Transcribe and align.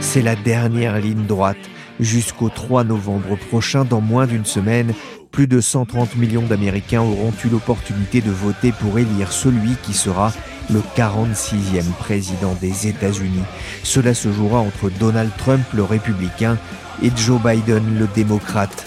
C'est 0.00 0.22
la 0.22 0.36
dernière 0.36 0.98
ligne 0.98 1.24
droite. 1.24 1.56
Jusqu'au 1.98 2.48
3 2.48 2.84
novembre 2.84 3.36
prochain, 3.36 3.84
dans 3.84 4.00
moins 4.00 4.26
d'une 4.26 4.44
semaine, 4.44 4.92
plus 5.30 5.46
de 5.46 5.60
130 5.60 6.16
millions 6.16 6.42
d'Américains 6.42 7.00
auront 7.00 7.32
eu 7.44 7.48
l'opportunité 7.48 8.20
de 8.20 8.30
voter 8.30 8.72
pour 8.72 8.98
élire 8.98 9.32
celui 9.32 9.76
qui 9.82 9.94
sera 9.94 10.32
le 10.70 10.82
46e 10.96 11.90
président 11.98 12.54
des 12.60 12.88
États-Unis. 12.88 13.44
Cela 13.82 14.12
se 14.12 14.30
jouera 14.30 14.58
entre 14.58 14.90
Donald 15.00 15.30
Trump, 15.38 15.64
le 15.72 15.84
républicain, 15.84 16.58
et 17.02 17.10
Joe 17.16 17.40
Biden, 17.42 17.98
le 17.98 18.06
démocrate. 18.14 18.86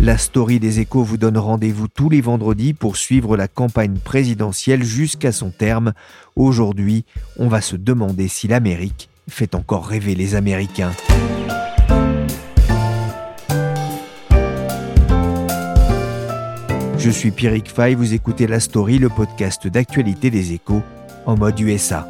La 0.00 0.18
story 0.18 0.58
des 0.58 0.80
échos 0.80 1.02
vous 1.04 1.16
donne 1.16 1.38
rendez-vous 1.38 1.88
tous 1.88 2.08
les 2.08 2.20
vendredis 2.20 2.74
pour 2.74 2.96
suivre 2.96 3.36
la 3.36 3.48
campagne 3.48 3.98
présidentielle 3.98 4.82
jusqu'à 4.82 5.32
son 5.32 5.50
terme. 5.50 5.92
Aujourd'hui, 6.36 7.04
on 7.38 7.48
va 7.48 7.60
se 7.60 7.76
demander 7.76 8.28
si 8.28 8.48
l'Amérique 8.48 9.08
fait 9.28 9.54
encore 9.54 9.86
rêver 9.86 10.14
les 10.14 10.34
Américains. 10.34 10.92
Je 16.98 17.10
suis 17.10 17.32
Pierrick 17.32 17.68
Fay, 17.68 17.94
vous 17.94 18.14
écoutez 18.14 18.46
La 18.46 18.60
Story, 18.60 18.98
le 18.98 19.08
podcast 19.08 19.66
d'actualité 19.66 20.30
des 20.30 20.52
échos 20.52 20.82
en 21.26 21.36
mode 21.36 21.58
USA. 21.58 22.08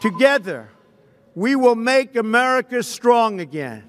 Together. 0.00 0.77
We 1.34 1.56
will 1.56 1.74
make 1.74 2.16
America 2.16 2.82
strong 2.82 3.40
again. 3.40 3.88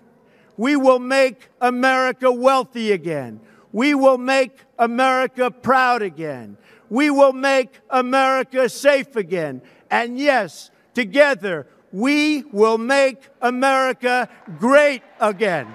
We 0.58 0.76
will 0.76 1.00
make 1.00 1.50
America 1.62 2.32
wealthy 2.32 2.92
again. 2.92 3.40
We 3.72 3.94
will 3.94 4.18
make 4.18 4.58
America 4.78 5.52
proud 5.52 6.02
again. 6.02 6.58
We 6.90 7.10
will 7.10 7.34
make 7.34 7.80
America 7.90 8.68
safe 8.68 9.16
again. 9.16 9.62
And 9.90 10.20
yes, 10.20 10.72
together, 10.94 11.68
we 11.92 12.44
will 12.52 12.78
make 12.78 13.30
America 13.42 14.30
great 14.60 15.02
again. 15.20 15.68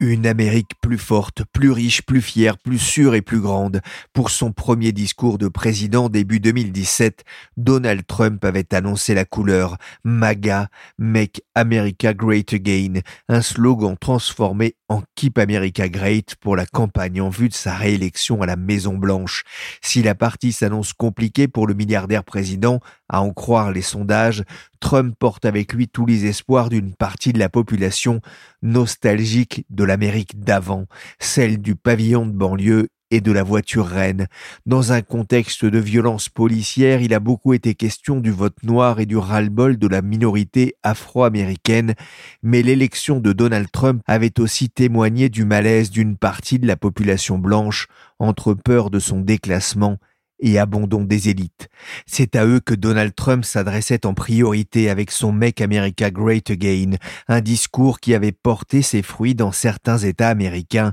Une 0.00 0.26
Amérique 0.26 0.72
plus 0.80 0.98
forte, 0.98 1.42
plus 1.52 1.72
riche, 1.72 2.02
plus 2.02 2.22
fière, 2.22 2.56
plus 2.56 2.78
sûre 2.78 3.16
et 3.16 3.22
plus 3.22 3.40
grande. 3.40 3.80
Pour 4.12 4.30
son 4.30 4.52
premier 4.52 4.92
discours 4.92 5.38
de 5.38 5.48
président 5.48 6.08
début 6.08 6.38
2017, 6.38 7.24
Donald 7.56 8.06
Trump 8.06 8.44
avait 8.44 8.72
annoncé 8.74 9.14
la 9.14 9.24
couleur 9.24 9.76
MAGA, 10.04 10.68
Make 10.98 11.42
America 11.56 12.14
Great 12.14 12.52
Again, 12.52 13.00
un 13.28 13.42
slogan 13.42 13.96
transformé 13.98 14.76
en 14.88 15.02
Keep 15.14 15.38
America 15.38 15.88
Great 15.88 16.34
pour 16.36 16.56
la 16.56 16.66
campagne 16.66 17.20
en 17.20 17.28
vue 17.28 17.48
de 17.48 17.54
sa 17.54 17.74
réélection 17.74 18.42
à 18.42 18.46
la 18.46 18.56
Maison 18.56 18.96
Blanche. 18.96 19.44
Si 19.82 20.02
la 20.02 20.14
partie 20.14 20.52
s'annonce 20.52 20.92
compliquée 20.92 21.48
pour 21.48 21.66
le 21.66 21.74
milliardaire 21.74 22.24
président, 22.24 22.80
à 23.08 23.20
en 23.20 23.32
croire 23.32 23.70
les 23.70 23.82
sondages, 23.82 24.44
Trump 24.80 25.14
porte 25.18 25.44
avec 25.44 25.72
lui 25.72 25.88
tous 25.88 26.06
les 26.06 26.26
espoirs 26.26 26.68
d'une 26.68 26.94
partie 26.94 27.32
de 27.32 27.38
la 27.38 27.48
population 27.48 28.20
nostalgique 28.62 29.66
de 29.70 29.84
l'Amérique 29.84 30.40
d'avant, 30.40 30.86
celle 31.18 31.60
du 31.60 31.74
pavillon 31.74 32.26
de 32.26 32.32
banlieue 32.32 32.88
et 33.10 33.20
de 33.20 33.32
la 33.32 33.42
voiture 33.42 33.86
reine. 33.86 34.26
Dans 34.66 34.92
un 34.92 35.02
contexte 35.02 35.64
de 35.64 35.78
violence 35.78 36.28
policière, 36.28 37.00
il 37.00 37.14
a 37.14 37.20
beaucoup 37.20 37.54
été 37.54 37.74
question 37.74 38.20
du 38.20 38.30
vote 38.30 38.62
noir 38.62 39.00
et 39.00 39.06
du 39.06 39.16
ras-le-bol 39.16 39.78
de 39.78 39.86
la 39.86 40.02
minorité 40.02 40.74
afro-américaine, 40.82 41.94
mais 42.42 42.62
l'élection 42.62 43.20
de 43.20 43.32
Donald 43.32 43.70
Trump 43.70 44.02
avait 44.06 44.38
aussi 44.40 44.70
témoigné 44.70 45.28
du 45.28 45.44
malaise 45.44 45.90
d'une 45.90 46.16
partie 46.16 46.58
de 46.58 46.66
la 46.66 46.76
population 46.76 47.38
blanche 47.38 47.86
entre 48.18 48.54
peur 48.54 48.90
de 48.90 48.98
son 48.98 49.20
déclassement 49.20 49.98
et 50.40 50.58
abandon 50.58 51.02
des 51.02 51.28
élites. 51.28 51.68
C'est 52.06 52.36
à 52.36 52.46
eux 52.46 52.60
que 52.60 52.74
Donald 52.74 53.14
Trump 53.14 53.44
s'adressait 53.44 54.06
en 54.06 54.14
priorité 54.14 54.90
avec 54.90 55.10
son 55.10 55.32
Make 55.32 55.60
America 55.60 56.10
Great 56.10 56.50
Again, 56.50 56.92
un 57.26 57.40
discours 57.40 58.00
qui 58.00 58.14
avait 58.14 58.32
porté 58.32 58.82
ses 58.82 59.02
fruits 59.02 59.34
dans 59.34 59.52
certains 59.52 59.98
États 59.98 60.28
américains. 60.28 60.92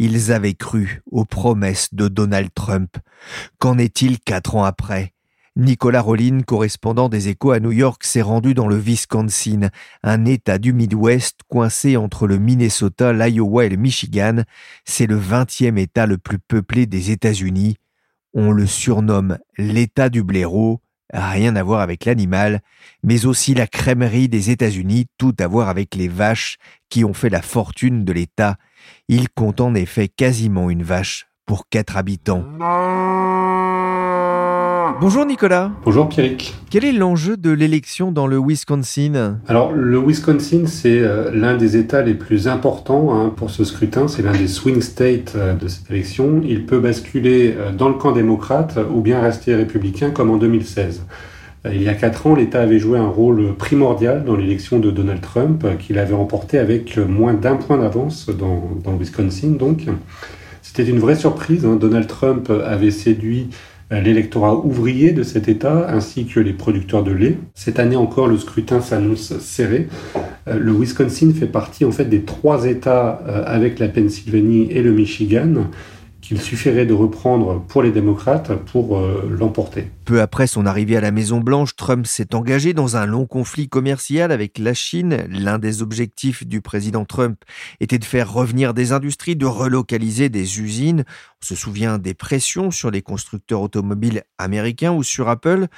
Ils 0.00 0.30
avaient 0.30 0.54
cru 0.54 1.02
aux 1.10 1.24
promesses 1.24 1.92
de 1.92 2.06
Donald 2.06 2.50
Trump. 2.54 2.96
Qu'en 3.58 3.78
est-il 3.78 4.20
quatre 4.20 4.54
ans 4.54 4.62
après? 4.62 5.12
Nicolas 5.56 6.02
Rollin, 6.02 6.42
correspondant 6.46 7.08
des 7.08 7.26
échos 7.30 7.50
à 7.50 7.58
New 7.58 7.72
York, 7.72 8.04
s'est 8.04 8.22
rendu 8.22 8.54
dans 8.54 8.68
le 8.68 8.76
Wisconsin, 8.76 9.70
un 10.04 10.24
État 10.24 10.58
du 10.58 10.72
Midwest 10.72 11.40
coincé 11.48 11.96
entre 11.96 12.28
le 12.28 12.38
Minnesota, 12.38 13.12
l'Iowa 13.12 13.64
et 13.64 13.68
le 13.70 13.76
Michigan. 13.76 14.44
C'est 14.84 15.08
le 15.08 15.16
vingtième 15.16 15.76
État 15.76 16.06
le 16.06 16.16
plus 16.16 16.38
peuplé 16.38 16.86
des 16.86 17.10
États-Unis. 17.10 17.76
On 18.34 18.52
le 18.52 18.66
surnomme 18.66 19.38
l'État 19.56 20.10
du 20.10 20.22
blaireau, 20.22 20.80
rien 21.12 21.56
à 21.56 21.62
voir 21.62 21.80
avec 21.80 22.04
l'animal, 22.04 22.60
mais 23.02 23.26
aussi 23.26 23.54
la 23.54 23.66
crèmerie 23.66 24.28
des 24.28 24.50
États-Unis, 24.50 25.06
tout 25.18 25.34
à 25.38 25.46
voir 25.46 25.68
avec 25.68 25.94
les 25.94 26.08
vaches 26.08 26.56
qui 26.88 27.04
ont 27.04 27.14
fait 27.14 27.30
la 27.30 27.42
fortune 27.42 28.04
de 28.04 28.12
l'État. 28.12 28.56
Il 29.08 29.28
compte 29.30 29.60
en 29.60 29.74
effet 29.74 30.08
quasiment 30.08 30.70
une 30.70 30.82
vache 30.82 31.26
pour 31.46 31.68
quatre 31.68 31.96
habitants. 31.96 32.44
Bonjour 35.00 35.26
Nicolas. 35.26 35.70
Bonjour 35.84 36.08
Pierrick. 36.08 36.54
Quel 36.70 36.84
est 36.84 36.92
l'enjeu 36.92 37.36
de 37.36 37.50
l'élection 37.50 38.10
dans 38.10 38.26
le 38.26 38.38
Wisconsin? 38.38 39.38
Alors 39.46 39.72
le 39.72 39.98
Wisconsin, 39.98 40.66
c'est 40.66 41.00
euh, 41.00 41.30
l'un 41.32 41.56
des 41.56 41.76
États 41.76 42.02
les 42.02 42.14
plus 42.14 42.48
importants 42.48 43.14
hein, 43.14 43.32
pour 43.34 43.50
ce 43.50 43.64
scrutin. 43.64 44.08
C'est 44.08 44.22
l'un 44.22 44.32
des 44.32 44.48
swing 44.48 44.80
states 44.80 45.34
euh, 45.36 45.54
de 45.54 45.68
cette 45.68 45.90
élection. 45.90 46.40
Il 46.44 46.64
peut 46.64 46.78
basculer 46.78 47.54
euh, 47.56 47.72
dans 47.72 47.88
le 47.88 47.94
camp 47.94 48.12
démocrate 48.12 48.78
ou 48.92 49.00
bien 49.00 49.20
rester 49.20 49.54
républicain 49.54 50.10
comme 50.10 50.30
en 50.30 50.36
2016. 50.36 51.02
Il 51.70 51.82
y 51.82 51.88
a 51.88 51.94
quatre 51.94 52.26
ans, 52.26 52.34
l'État 52.34 52.62
avait 52.62 52.78
joué 52.78 52.98
un 52.98 53.08
rôle 53.08 53.54
primordial 53.56 54.24
dans 54.24 54.36
l'élection 54.36 54.78
de 54.78 54.90
Donald 54.90 55.20
Trump, 55.20 55.66
qu'il 55.80 55.98
avait 55.98 56.14
remporté 56.14 56.58
avec 56.58 56.96
moins 56.96 57.34
d'un 57.34 57.56
point 57.56 57.78
d'avance 57.78 58.30
dans, 58.30 58.78
dans, 58.82 58.92
le 58.92 58.98
Wisconsin. 58.98 59.48
Donc, 59.58 59.86
c'était 60.62 60.84
une 60.84 61.00
vraie 61.00 61.16
surprise. 61.16 61.66
Hein. 61.66 61.76
Donald 61.76 62.06
Trump 62.06 62.50
avait 62.50 62.92
séduit 62.92 63.48
euh, 63.50 63.54
l'électorat 63.90 64.56
ouvrier 64.56 65.12
de 65.12 65.22
cet 65.22 65.48
État 65.48 65.88
ainsi 65.90 66.26
que 66.26 66.40
les 66.40 66.52
producteurs 66.52 67.02
de 67.02 67.12
lait. 67.12 67.38
Cette 67.54 67.78
année 67.78 67.96
encore, 67.96 68.26
le 68.26 68.36
scrutin 68.36 68.80
s'annonce 68.80 69.38
serré. 69.38 69.88
Euh, 70.48 70.58
le 70.58 70.72
Wisconsin 70.72 71.32
fait 71.32 71.46
partie 71.46 71.84
en 71.84 71.92
fait 71.92 72.04
des 72.04 72.22
trois 72.22 72.66
États 72.66 73.22
euh, 73.26 73.42
avec 73.46 73.78
la 73.78 73.88
Pennsylvanie 73.88 74.68
et 74.70 74.82
le 74.82 74.92
Michigan 74.92 75.68
qu'il 76.28 76.42
suffirait 76.42 76.84
de 76.84 76.92
reprendre 76.92 77.64
pour 77.68 77.82
les 77.82 77.90
démocrates 77.90 78.52
pour 78.52 79.00
l'emporter. 79.30 79.86
Peu 80.04 80.20
après 80.20 80.46
son 80.46 80.66
arrivée 80.66 80.98
à 80.98 81.00
la 81.00 81.10
Maison-Blanche, 81.10 81.74
Trump 81.74 82.06
s'est 82.06 82.34
engagé 82.34 82.74
dans 82.74 82.98
un 82.98 83.06
long 83.06 83.24
conflit 83.24 83.68
commercial 83.68 84.30
avec 84.30 84.58
la 84.58 84.74
Chine. 84.74 85.26
L'un 85.30 85.58
des 85.58 85.80
objectifs 85.80 86.46
du 86.46 86.60
président 86.60 87.06
Trump 87.06 87.42
était 87.80 87.98
de 87.98 88.04
faire 88.04 88.30
revenir 88.30 88.74
des 88.74 88.92
industries, 88.92 89.36
de 89.36 89.46
relocaliser 89.46 90.28
des 90.28 90.60
usines. 90.60 91.04
On 91.42 91.46
se 91.46 91.54
souvient 91.54 91.98
des 91.98 92.14
pressions 92.14 92.70
sur 92.70 92.90
les 92.90 93.00
constructeurs 93.00 93.62
automobiles 93.62 94.22
américains 94.36 94.92
ou 94.92 95.02
sur 95.02 95.28
Apple. 95.28 95.68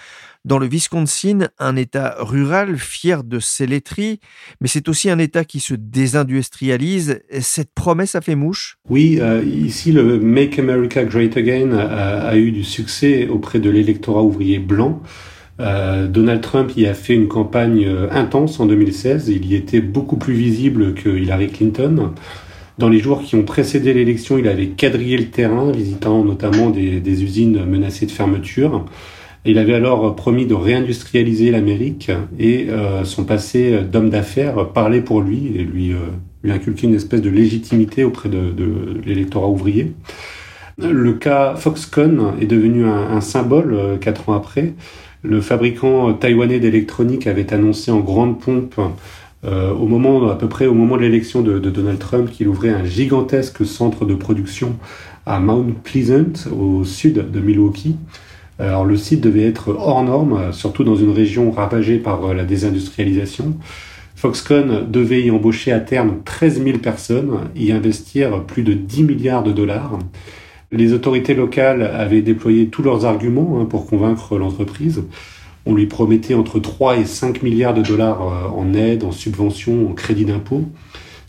Dans 0.47 0.59
le 0.59 0.67
Wisconsin, 0.67 1.51
un 1.59 1.77
État 1.77 2.17
rural 2.19 2.79
fier 2.79 3.25
de 3.25 3.39
ses 3.41 3.67
laiteries, 3.67 4.21
mais 4.63 4.69
c'est 4.69 4.89
aussi 4.89 5.11
un 5.11 5.19
État 5.19 5.45
qui 5.45 5.61
se 5.61 5.75
désindustrialise. 5.75 7.21
Cette 7.41 7.75
promesse 7.75 8.15
a 8.15 8.23
fait 8.23 8.37
mouche 8.37 8.79
Oui, 8.89 9.19
euh, 9.21 9.43
ici 9.45 9.93
le 9.93 10.19
Make 10.41 10.59
America 10.59 11.05
Great 11.05 11.37
Again 11.37 11.73
a, 11.73 12.35
eu 12.35 12.51
du 12.51 12.65
succès 12.65 13.29
auprès 13.29 13.59
de 13.59 13.69
l'électorat 13.69 14.23
ouvrier 14.23 14.59
blanc. 14.59 15.03
Euh, 15.61 16.07
Donald 16.07 16.41
Trump 16.41 16.73
y 16.79 16.87
a 16.87 16.95
fait 16.95 17.13
une 17.13 17.29
campagne 17.29 17.85
euh, 17.87 18.09
intense 18.11 18.59
en 18.59 18.65
2016. 18.65 19.29
Il 19.29 19.45
y 19.45 19.55
était 19.55 19.83
beaucoup 19.83 20.17
plus 20.17 20.33
visible 20.33 20.95
que 20.95 21.11
Hillary 21.11 21.49
Clinton. 21.49 22.13
Dans 22.79 22.89
les 22.89 23.01
jours 23.01 23.21
qui 23.23 23.37
ont 23.37 23.43
précédé 23.43 23.93
l'élection, 23.93 24.39
il 24.39 24.49
avait 24.49 24.69
quadrillé 24.69 25.19
le 25.19 25.27
terrain, 25.27 25.71
visitant 25.73 26.25
notamment 26.25 26.71
des, 26.71 27.23
usines 27.23 27.63
menacées 27.67 28.07
de 28.07 28.11
fermeture. 28.11 28.87
Il 29.45 29.59
avait 29.59 29.75
alors 29.75 30.17
promis 30.17 30.47
de 30.47 30.55
réindustrialiser 30.55 31.51
l'Amérique 31.51 32.11
et 32.39 32.69
son 33.05 33.25
passé 33.25 33.81
d'homme 33.83 34.09
d'affaires 34.09 34.69
parlait 34.73 35.03
pour 35.03 35.21
lui 35.21 35.53
et 35.55 35.63
lui, 35.63 35.93
lui 36.43 36.53
inculquait 36.53 36.87
une 36.87 36.95
espèce 36.95 37.23
de 37.23 37.31
légitimité 37.31 38.05
auprès 38.05 38.29
de, 38.29 38.55
l'électorat 39.05 39.49
ouvrier. 39.49 39.93
Le 40.79 41.13
cas 41.13 41.57
Foxconn 41.57 42.33
est 42.41 42.47
devenu 42.47 42.87
un, 42.87 43.21
symbole 43.21 43.99
quatre 44.01 44.31
ans 44.31 44.35
après. 44.35 44.73
Le 45.23 45.43
fabricant 45.43 46.15
taïwanais 46.15 46.61
d'électronique 46.61 47.27
avait 47.27 47.53
annoncé 47.53 47.91
en 47.91 48.01
grande 48.01 48.41
pompe 48.41 48.81
euh, 49.45 49.73
au 49.73 49.87
moment, 49.87 50.29
à 50.31 50.35
peu 50.35 50.49
près 50.49 50.67
au 50.67 50.75
moment 50.75 50.97
de 50.97 51.03
l'élection 51.03 51.41
de, 51.41 51.59
de, 51.59 51.71
Donald 51.71 51.99
Trump, 51.99 52.31
qu'il 52.31 52.49
ouvrait 52.49 52.71
un 52.71 52.85
gigantesque 52.85 53.65
centre 53.65 54.05
de 54.05 54.15
production 54.15 54.77
à 55.25 55.41
Mount 55.41 55.75
Pleasant, 55.83 56.51
au 56.51 56.85
sud 56.85 57.31
de 57.31 57.41
Milwaukee. 57.41 57.97
Alors 58.59 58.85
le 58.85 58.97
site 58.97 59.23
devait 59.23 59.47
être 59.47 59.71
hors 59.71 60.03
norme, 60.03 60.53
surtout 60.53 60.85
dans 60.85 60.97
une 60.97 61.11
région 61.11 61.51
ravagée 61.51 61.99
par 61.99 62.25
euh, 62.25 62.35
la 62.35 62.45
désindustrialisation. 62.45 63.57
Foxconn 64.21 64.91
devait 64.91 65.23
y 65.23 65.31
embaucher 65.31 65.73
à 65.73 65.81
terme 65.81 66.19
13 66.27 66.63
000 66.63 66.79
personnes, 66.81 67.39
y 67.57 67.73
investir 67.73 68.45
plus 68.45 68.63
de 68.63 68.75
10 68.75 69.05
milliards 69.05 69.43
de 69.43 69.51
dollars. 69.51 69.99
Les 70.71 70.93
autorités 70.93 71.33
locales 71.33 71.83
avaient 71.83 72.21
déployé 72.21 72.67
tous 72.67 72.83
leurs 72.83 73.07
arguments 73.07 73.59
hein, 73.59 73.65
pour 73.65 73.87
convaincre 73.87 74.37
l'entreprise. 74.37 75.05
On 75.65 75.75
lui 75.75 75.87
promettait 75.87 76.35
entre 76.35 76.59
3 76.59 76.99
et 76.99 77.07
5 77.07 77.43
milliards 77.43 77.73
de 77.73 77.81
dollars 77.81 78.21
euh, 78.21 78.49
en 78.55 78.75
aide, 78.75 79.05
en 79.05 79.13
subvention, 79.13 79.89
en 79.89 79.95
crédit 79.95 80.27
d'impôt. 80.27 80.65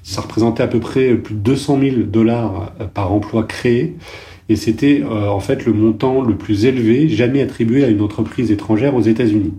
Ça 0.04 0.20
représentait 0.20 0.64
à 0.64 0.68
peu 0.68 0.82
près 0.82 1.16
plus 1.16 1.36
de 1.36 1.40
200 1.40 1.80
000 1.80 1.96
dollars 2.08 2.74
euh, 2.82 2.88
par 2.88 3.14
emploi 3.14 3.44
créé. 3.44 3.96
Et 4.50 4.58
c'était 4.58 5.02
euh, 5.02 5.30
en 5.30 5.40
fait 5.40 5.66
le 5.66 5.72
montant 5.72 6.24
le 6.24 6.36
plus 6.36 6.66
élevé 6.66 7.08
jamais 7.08 7.42
attribué 7.42 7.86
à 7.86 7.88
une 7.88 8.02
entreprise 8.02 8.52
étrangère 8.52 8.96
aux 8.96 9.02
États-Unis. 9.02 9.54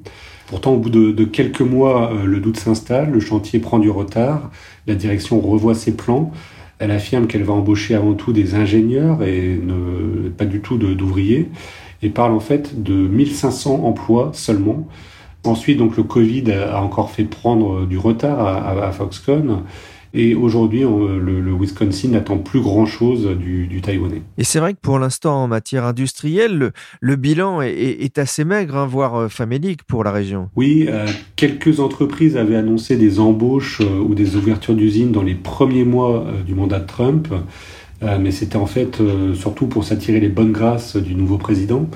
Pourtant, 0.53 0.73
au 0.73 0.77
bout 0.77 0.91
de, 0.91 1.25
quelques 1.25 1.63
mois, 1.63 2.13
le 2.27 2.39
doute 2.39 2.59
s'installe, 2.59 3.11
le 3.11 3.21
chantier 3.21 3.59
prend 3.59 3.79
du 3.79 3.89
retard, 3.89 4.51
la 4.87 4.95
direction 4.95 5.41
revoit 5.41 5.75
ses 5.75 5.97
plans. 5.97 6.31
Elle 6.79 6.91
affirme 6.91 7.27
qu'elle 7.27 7.43
va 7.43 7.55
embaucher 7.55 7.95
avant 7.95 8.13
tout 8.13 8.35
des 8.35 8.55
ingénieurs 8.55 9.23
et 9.23 9.59
pas 10.37 10.45
du 10.45 10.61
tout 10.61 10.77
d'ouvriers 10.77 11.49
et 12.03 12.11
parle 12.11 12.33
en 12.33 12.41
fait 12.41 12.83
de 12.83 12.93
1500 12.93 13.83
emplois 13.83 14.33
seulement. 14.35 14.87
Ensuite, 15.45 15.79
donc 15.79 15.97
le 15.97 16.03
Covid 16.03 16.53
a 16.53 16.83
encore 16.83 17.11
fait 17.11 17.25
prendre 17.25 17.87
du 17.87 17.97
retard 17.97 18.47
à 18.47 18.93
Foxconn. 18.93 19.63
Et 20.15 20.35
aujourd'hui, 20.35 20.81
le, 20.81 21.41
le, 21.41 21.53
Wisconsin 21.55 22.09
n'attend 22.09 22.39
plus 22.39 22.61
grand-chose 22.61 23.29
du, 23.39 23.67
du, 23.67 23.81
Taïwanais. 23.81 24.23
Et 24.37 24.45
c'est 24.45 24.61
vrai 24.61 24.75
que 24.75 24.79
pour 24.81 24.99
l'instant, 24.99 25.43
en 25.43 25.49
matière 25.49 25.87
industrielle, 25.87 26.59
le, 26.59 26.73
le 27.01 27.17
bilan 27.17 27.63
est, 27.63 27.73
est, 27.73 28.19
assez 28.19 28.45
maigre, 28.45 28.77
hein, 28.77 28.87
voire 28.87 29.15
euh, 29.17 29.29
famélique 29.29 29.85
pour 29.85 30.05
la 30.05 30.13
région. 30.13 30.51
Oui, 30.57 30.87
euh, 30.89 31.07
quelques 31.37 31.81
entreprises 31.81 32.37
avaient 32.37 32.57
annoncé 32.57 32.97
des 32.97 33.21
embauches 33.21 33.81
euh, 33.81 34.01
ou 34.01 34.15
des 34.15 34.37
ouvertures 34.37 34.75
d'usines 34.75 35.13
dans 35.13 35.23
les 35.23 35.35
premiers 35.35 35.85
mois 35.85 36.25
euh, 36.27 36.43
du 36.43 36.55
mandat 36.55 36.81
de 36.81 36.87
Trump. 36.87 37.29
Mais 38.19 38.33
c'était 38.33 38.57
en 38.57 38.67
fait 38.67 39.01
surtout 39.33 39.69
pour 39.69 39.85
s'attirer 39.85 40.19
les 40.19 40.29
bonnes 40.29 40.51
grâces 40.51 40.97
du 40.97 41.15
nouveau 41.15 41.39
président. 41.39 41.89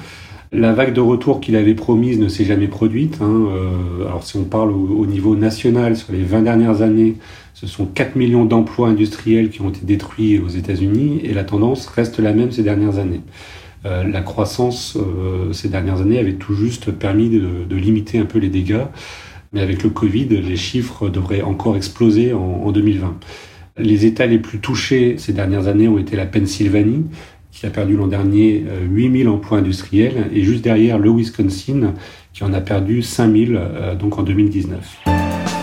La 0.56 0.73
vague 0.73 0.94
de 0.94 1.03
retour 1.03 1.43
qu'il 1.43 1.55
avait 1.55 1.75
promise 1.75 2.19
ne 2.19 2.29
s'est 2.29 2.47
jamais 2.47 2.67
produite. 2.67 3.19
Hein. 3.20 3.47
Euh, 3.50 4.06
alors 4.06 4.25
si 4.25 4.38
on 4.38 4.44
parle 4.44 4.70
au, 4.70 5.05
niveau 5.05 5.37
national, 5.37 5.97
sur 5.97 6.14
les 6.14 6.23
20 6.23 6.43
dernières 6.43 6.81
années, 6.81 7.17
ce 7.53 7.67
sont 7.67 7.85
4 7.85 8.17
millions 8.17 8.47
d'emplois 8.47 8.88
industriels 8.88 9.50
qui 9.50 9.61
ont 9.61 9.69
été 9.69 9.81
détruits 9.82 10.38
aux 10.38 10.49
États-Unis 10.49 11.20
et 11.25 11.35
la 11.35 11.44
tendance 11.44 11.87
reste 11.88 12.20
la 12.20 12.32
même 12.32 12.53
ces 12.53 12.62
dernières 12.62 12.99
années. 12.99 13.20
la 13.85 14.20
croissance 14.20 14.99
ces 15.53 15.69
dernières 15.69 16.00
années 16.00 16.19
avait 16.19 16.35
tout 16.35 16.55
juste 16.55 16.91
permis 16.91 17.29
de, 17.29 17.76
limiter 17.76 18.19
un 18.19 18.25
peu 18.25 18.38
les 18.38 18.49
dégâts, 18.49 18.87
mais 19.53 19.61
avec 19.61 19.82
le 19.82 19.91
Covid, 19.91 20.26
les 20.26 20.56
chiffres 20.56 21.08
devraient 21.08 21.43
encore 21.43 21.76
exploser 21.76 22.32
en 22.32 22.73
2020. 22.73 23.19
Les 23.79 24.06
États 24.06 24.26
les 24.26 24.38
plus 24.38 24.58
touchés 24.58 25.17
ces 25.19 25.35
dernières 25.35 25.69
années 25.69 25.87
ont 25.87 25.99
été 25.99 26.17
la 26.17 26.25
Pennsylvanie, 26.25 27.05
qui 27.56 27.64
a 27.64 27.70
perdu 27.70 27.97
l'an 27.97 28.06
dernier 28.06 28.64
8000 28.91 29.26
euh, 29.26 29.31
emplois 29.31 29.58
industriels, 29.58 30.29
et 30.32 30.43
juste 30.43 30.62
derrière 30.62 30.99
le 30.99 31.11
Wisconsin, 31.11 31.94
qui 32.35 32.44
en 32.44 32.53
a 32.53 32.61
perdu 32.61 33.00
5000 33.00 33.56
euh, 33.56 33.94
donc 33.94 34.19
en 34.19 34.23
2019. 34.23 35.56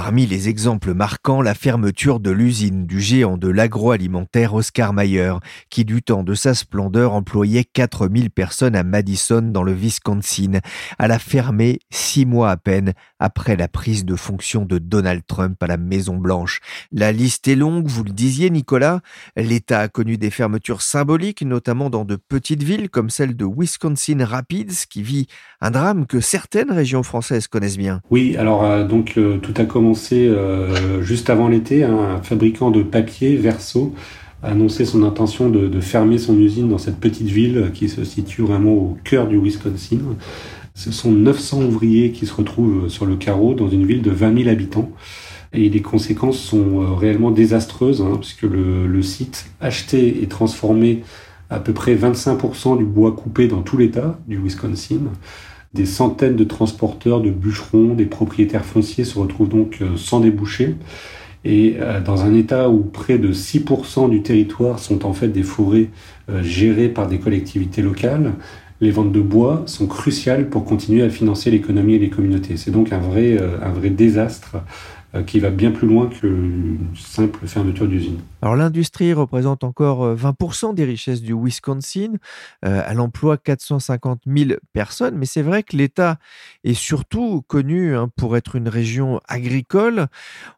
Parmi 0.00 0.26
les 0.26 0.48
exemples 0.48 0.94
marquants, 0.94 1.42
la 1.42 1.54
fermeture 1.54 2.20
de 2.20 2.30
l'usine 2.30 2.86
du 2.86 3.00
géant 3.00 3.36
de 3.36 3.48
l'agroalimentaire 3.48 4.54
Oscar 4.54 4.92
Mayer, 4.92 5.32
qui 5.70 5.84
du 5.84 6.02
temps 6.02 6.22
de 6.22 6.34
sa 6.34 6.54
splendeur 6.54 7.14
employait 7.14 7.64
4000 7.64 8.30
personnes 8.30 8.76
à 8.76 8.84
Madison 8.84 9.42
dans 9.42 9.64
le 9.64 9.72
Wisconsin, 9.72 10.60
a 11.00 11.08
la 11.08 11.18
fermé 11.18 11.80
six 11.90 12.26
mois 12.26 12.52
à 12.52 12.56
peine 12.56 12.92
après 13.18 13.56
la 13.56 13.66
prise 13.66 14.04
de 14.04 14.14
fonction 14.14 14.64
de 14.64 14.78
Donald 14.78 15.22
Trump 15.26 15.60
à 15.60 15.66
la 15.66 15.76
Maison 15.76 16.16
Blanche. 16.16 16.60
La 16.92 17.10
liste 17.10 17.48
est 17.48 17.56
longue, 17.56 17.88
vous 17.88 18.04
le 18.04 18.12
disiez 18.12 18.50
Nicolas, 18.50 19.00
l'État 19.34 19.80
a 19.80 19.88
connu 19.88 20.16
des 20.16 20.30
fermetures 20.30 20.82
symboliques, 20.82 21.42
notamment 21.42 21.90
dans 21.90 22.04
de 22.04 22.14
petites 22.14 22.62
villes 22.62 22.88
comme 22.88 23.10
celle 23.10 23.36
de 23.36 23.44
Wisconsin 23.44 24.24
Rapids, 24.24 24.86
qui 24.88 25.02
vit 25.02 25.26
un 25.60 25.72
drame 25.72 26.06
que 26.06 26.20
certaines 26.20 26.70
régions 26.70 27.02
françaises 27.02 27.48
connaissent 27.48 27.76
bien. 27.76 28.00
Oui, 28.10 28.36
alors 28.36 28.62
euh, 28.62 28.84
donc 28.84 29.18
tout 29.42 29.54
a 29.56 29.64
commencé 29.64 29.87
euh, 30.12 31.02
juste 31.02 31.30
avant 31.30 31.48
l'été, 31.48 31.84
un 31.84 32.20
fabricant 32.22 32.70
de 32.70 32.82
papier, 32.82 33.36
Verso, 33.36 33.94
a 34.42 34.48
annoncé 34.48 34.84
son 34.84 35.02
intention 35.02 35.48
de, 35.48 35.80
fermer 35.80 36.18
son 36.18 36.38
usine 36.38 36.68
dans 36.68 36.78
cette 36.78 36.98
petite 36.98 37.28
ville 37.28 37.70
qui 37.74 37.88
se 37.88 38.04
situe 38.04 38.42
vraiment 38.42 38.72
au 38.72 38.96
cœur 39.04 39.26
du 39.26 39.38
Wisconsin. 39.38 39.98
Ce 40.74 40.92
sont 40.92 41.10
900 41.10 41.62
ouvriers 41.62 42.12
qui 42.12 42.26
se 42.26 42.34
retrouvent 42.34 42.88
sur 42.88 43.04
le 43.04 43.16
carreau 43.16 43.54
dans 43.54 43.68
une 43.68 43.84
ville 43.84 44.02
de 44.02 44.10
20 44.10 44.38
000 44.42 44.48
habitants. 44.48 44.90
Et 45.52 45.68
les 45.68 45.82
conséquences 45.82 46.38
sont 46.38 46.82
euh, 46.82 46.94
réellement 46.94 47.30
désastreuses, 47.30 48.02
hein, 48.02 48.18
puisque 48.20 48.42
le, 48.42 48.86
le, 48.86 49.02
site 49.02 49.50
acheté 49.60 50.22
et 50.22 50.26
transformé 50.26 51.02
à 51.48 51.58
peu 51.58 51.72
près 51.72 51.94
25% 51.94 52.76
du 52.76 52.84
bois 52.84 53.12
coupé 53.12 53.48
dans 53.48 53.62
tout 53.62 53.78
l'État 53.78 54.18
du 54.28 54.38
Wisconsin. 54.38 55.00
Des 55.74 55.84
centaines 55.84 56.36
de 56.36 56.44
transporteurs, 56.44 57.20
de 57.20 57.30
bûcherons, 57.30 57.94
des 57.94 58.06
propriétaires 58.06 58.64
fonciers 58.64 59.04
se 59.04 59.18
retrouvent 59.18 59.50
donc 59.50 59.78
euh, 59.82 59.96
sans 59.96 60.20
déboucher. 60.20 60.76
Et 61.44 61.76
euh, 61.78 62.00
dans 62.00 62.22
un 62.22 62.34
état 62.34 62.70
où 62.70 62.80
près 62.80 63.18
de 63.18 63.32
6% 63.32 64.08
du 64.08 64.22
territoire 64.22 64.78
sont 64.78 65.04
en 65.04 65.12
fait 65.12 65.28
des 65.28 65.42
forêts 65.42 65.88
euh, 66.30 66.42
gérées 66.42 66.88
par 66.88 67.06
des 67.06 67.18
collectivités 67.18 67.82
locales, 67.82 68.32
les 68.80 68.90
ventes 68.90 69.12
de 69.12 69.20
bois 69.20 69.64
sont 69.66 69.86
cruciales 69.86 70.48
pour 70.48 70.64
continuer 70.64 71.02
à 71.02 71.10
financer 71.10 71.50
l'économie 71.50 71.94
et 71.94 71.98
les 71.98 72.10
communautés. 72.10 72.56
C'est 72.56 72.70
donc 72.70 72.92
un 72.92 73.00
vrai, 73.00 73.36
un 73.60 73.70
vrai 73.70 73.90
désastre 73.90 74.58
qui 75.26 75.40
va 75.40 75.50
bien 75.50 75.70
plus 75.70 75.88
loin 75.88 76.06
qu'une 76.06 76.88
simple 76.94 77.46
fermeture 77.46 77.88
d'usine. 77.88 78.18
Alors 78.42 78.56
l'industrie 78.56 79.12
représente 79.14 79.64
encore 79.64 80.14
20% 80.14 80.70
euh, 80.70 80.72
des 80.74 80.84
richesses 80.84 81.22
du 81.22 81.34
Wisconsin. 81.34 82.12
Euh, 82.64 82.82
elle 82.86 83.00
emploie 83.00 83.38
450 83.38 84.20
000 84.26 84.50
personnes, 84.72 85.16
mais 85.16 85.24
c'est 85.24 85.42
vrai 85.42 85.62
que 85.62 85.76
l'État 85.76 86.18
est 86.62 86.74
surtout 86.74 87.42
connu 87.46 87.96
hein, 87.96 88.10
pour 88.16 88.36
être 88.36 88.54
une 88.54 88.68
région 88.68 89.20
agricole. 89.26 90.06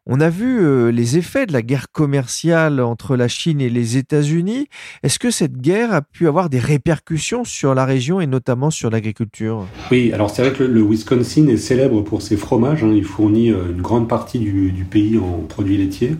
On 0.06 0.20
a 0.20 0.28
vu 0.28 0.90
les 0.90 1.16
effets 1.16 1.46
de 1.46 1.52
la 1.52 1.62
guerre 1.62 1.92
commerciale 1.92 2.80
entre 2.80 3.16
la 3.16 3.28
Chine 3.28 3.60
et 3.60 3.70
les 3.70 3.96
États-Unis. 3.96 4.66
Est-ce 5.02 5.18
que 5.18 5.30
cette 5.30 5.58
guerre 5.58 5.94
a 5.94 6.02
pu 6.02 6.26
avoir 6.26 6.50
des 6.50 6.58
répercussions 6.58 7.44
sur 7.44 7.74
la 7.74 7.84
région 7.84 8.20
et 8.20 8.26
notamment 8.26 8.70
sur 8.70 8.90
l'agriculture? 8.90 9.66
Oui, 9.90 10.12
alors 10.12 10.30
c'est 10.30 10.42
vrai 10.42 10.52
que 10.52 10.64
le, 10.64 10.82
Wisconsin 10.82 11.46
est 11.46 11.56
célèbre 11.56 12.02
pour 12.02 12.20
ses 12.22 12.36
fromages. 12.36 12.82
Hein. 12.82 12.92
Il 12.92 13.04
fournit 13.04 13.48
une 13.48 13.80
grande 13.80 14.08
partie 14.08 14.39
du, 14.40 14.86
pays 14.90 15.18
en 15.18 15.44
produits 15.48 15.76
laitiers. 15.76 16.16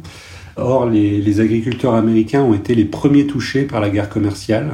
Or, 0.56 0.86
les, 0.86 1.40
agriculteurs 1.40 1.94
américains 1.94 2.42
ont 2.42 2.54
été 2.54 2.74
les 2.74 2.84
premiers 2.84 3.26
touchés 3.26 3.62
par 3.62 3.80
la 3.80 3.90
guerre 3.90 4.08
commerciale. 4.08 4.70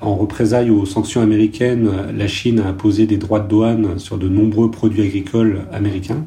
En 0.00 0.14
représailles 0.14 0.70
aux 0.70 0.86
sanctions 0.86 1.20
américaines, 1.20 1.90
la 2.16 2.28
Chine 2.28 2.60
a 2.60 2.68
imposé 2.68 3.06
des 3.06 3.16
droits 3.16 3.40
de 3.40 3.48
douane 3.48 3.98
sur 3.98 4.16
de 4.16 4.28
nombreux 4.28 4.70
produits 4.70 5.02
agricoles 5.02 5.62
américains. 5.72 6.24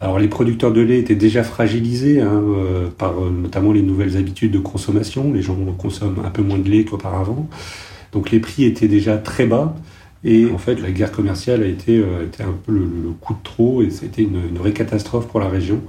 Alors 0.00 0.18
les 0.18 0.28
producteurs 0.28 0.72
de 0.72 0.82
lait 0.82 0.98
étaient 0.98 1.14
déjà 1.14 1.42
fragilisés 1.42 2.20
hein, 2.20 2.42
euh, 2.44 2.88
par 2.98 3.12
euh, 3.12 3.30
notamment 3.30 3.72
les 3.72 3.80
nouvelles 3.80 4.18
habitudes 4.18 4.50
de 4.50 4.58
consommation. 4.58 5.32
Les 5.32 5.40
gens 5.40 5.56
consomment 5.78 6.22
un 6.26 6.30
peu 6.30 6.42
moins 6.42 6.58
de 6.58 6.68
lait 6.68 6.84
qu'auparavant. 6.84 7.48
Donc 8.12 8.30
les 8.30 8.40
prix 8.40 8.64
étaient 8.64 8.88
déjà 8.88 9.16
très 9.16 9.46
bas. 9.46 9.74
Et 10.24 10.50
en 10.50 10.58
fait, 10.58 10.80
la 10.80 10.90
guerre 10.90 11.12
commerciale 11.12 11.62
a 11.62 11.66
été, 11.66 11.98
euh, 11.98 12.26
un 12.40 12.54
peu 12.64 12.72
le, 12.72 12.86
coup 13.20 13.34
de 13.34 13.42
trop 13.42 13.82
et 13.82 13.90
c'était 13.90 14.22
une, 14.22 14.40
une, 14.48 14.56
vraie 14.56 14.72
catastrophe 14.72 15.28
pour 15.28 15.40
la 15.40 15.48
région. 15.48 15.82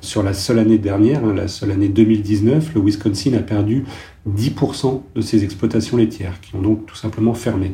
Sur 0.00 0.22
la 0.22 0.32
seule 0.32 0.58
année 0.58 0.78
dernière, 0.78 1.24
hein, 1.24 1.34
la 1.34 1.48
seule 1.48 1.72
année 1.72 1.88
2019, 1.88 2.74
le 2.74 2.80
Wisconsin 2.80 3.34
a 3.34 3.40
perdu 3.40 3.84
10% 4.28 5.02
de 5.14 5.20
ses 5.20 5.44
exploitations 5.44 5.96
laitières, 5.96 6.40
qui 6.40 6.54
ont 6.54 6.62
donc 6.62 6.86
tout 6.86 6.94
simplement 6.94 7.34
fermé. 7.34 7.72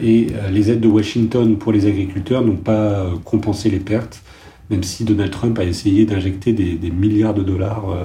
Et 0.00 0.28
euh, 0.34 0.50
les 0.50 0.70
aides 0.70 0.80
de 0.80 0.88
Washington 0.88 1.56
pour 1.56 1.72
les 1.72 1.86
agriculteurs 1.86 2.42
n'ont 2.42 2.56
pas 2.56 2.72
euh, 2.72 3.10
compensé 3.24 3.70
les 3.70 3.78
pertes. 3.78 4.22
Même 4.70 4.82
si 4.82 5.04
Donald 5.04 5.30
Trump 5.30 5.58
a 5.58 5.64
essayé 5.64 6.06
d'injecter 6.06 6.52
des, 6.52 6.90
milliards 6.90 7.34
de 7.34 7.42
dollars 7.42 7.90
euh, 7.90 8.04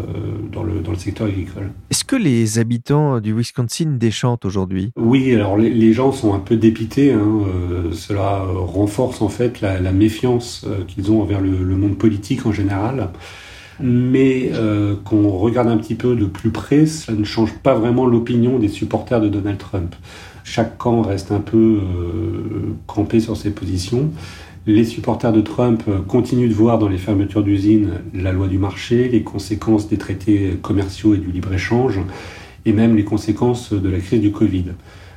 dans, 0.51 0.63
le, 0.63 0.81
dans 0.81 0.91
le 0.91 0.97
secteur 0.97 1.27
agricole. 1.27 1.71
Est-ce 1.89 2.03
que 2.03 2.15
les 2.15 2.59
habitants 2.59 3.19
du 3.19 3.33
Wisconsin 3.33 3.95
déchantent 3.97 4.45
aujourd'hui? 4.45 4.91
Oui, 4.97 5.33
alors 5.33 5.57
les, 5.57 5.93
gens 5.93 6.11
sont 6.11 6.33
un 6.33 6.39
peu 6.39 6.57
dépités. 6.57 7.13
Hein, 7.13 7.21
euh, 7.21 7.91
cela 7.93 8.43
renforce 8.43 9.21
en 9.21 9.29
fait 9.29 9.61
la, 9.61 9.91
méfiance 9.91 10.65
euh, 10.67 10.83
qu'ils 10.85 11.11
ont 11.11 11.21
envers 11.21 11.41
le, 11.41 11.75
monde 11.77 11.97
politique 11.97 12.45
en 12.45 12.51
général. 12.51 13.09
Mais 13.79 14.51
qu'on 15.05 15.29
regarde 15.29 15.67
un 15.67 15.77
petit 15.77 15.93
peu 15.93 16.15
de 16.15 16.25
plus 16.25 16.49
près, 16.49 16.87
ça 16.87 17.13
ne 17.13 17.23
change 17.23 17.53
pas 17.61 17.75
vraiment 17.75 18.07
l'opinion 18.07 18.57
des 18.57 18.69
supporters 18.69 19.21
de 19.21 19.29
Donald 19.29 19.59
Trump. 19.59 19.95
Chaque 20.43 20.79
camp 20.79 21.03
reste 21.03 21.31
un 21.31 21.41
peu 21.41 21.81
campé 22.87 23.19
sur 23.19 23.37
ses 23.37 23.51
positions. 23.51 24.09
Les 24.69 24.83
supporters 24.83 25.31
de 25.31 25.39
Trump 25.39 25.81
continuent 26.09 26.49
de 26.49 26.53
voir 26.53 26.77
dans 26.77 26.89
les 26.89 26.97
fermetures 26.97 27.41
d'usines 27.41 28.01
la 28.13 28.33
loi 28.33 28.49
du 28.49 28.57
marché, 28.57 29.07
les 29.07 29.23
conséquences 29.23 29.87
des 29.87 29.95
traités 29.97 30.57
commerciaux 30.61 31.15
et 31.15 31.19
du 31.19 31.31
libre-échange, 31.31 32.01
et 32.65 32.73
même 32.73 32.97
les 32.97 33.05
conséquences 33.05 33.71
de 33.71 33.89
la 33.89 33.99
crise 33.99 34.19
du 34.19 34.33
Covid. 34.33 34.65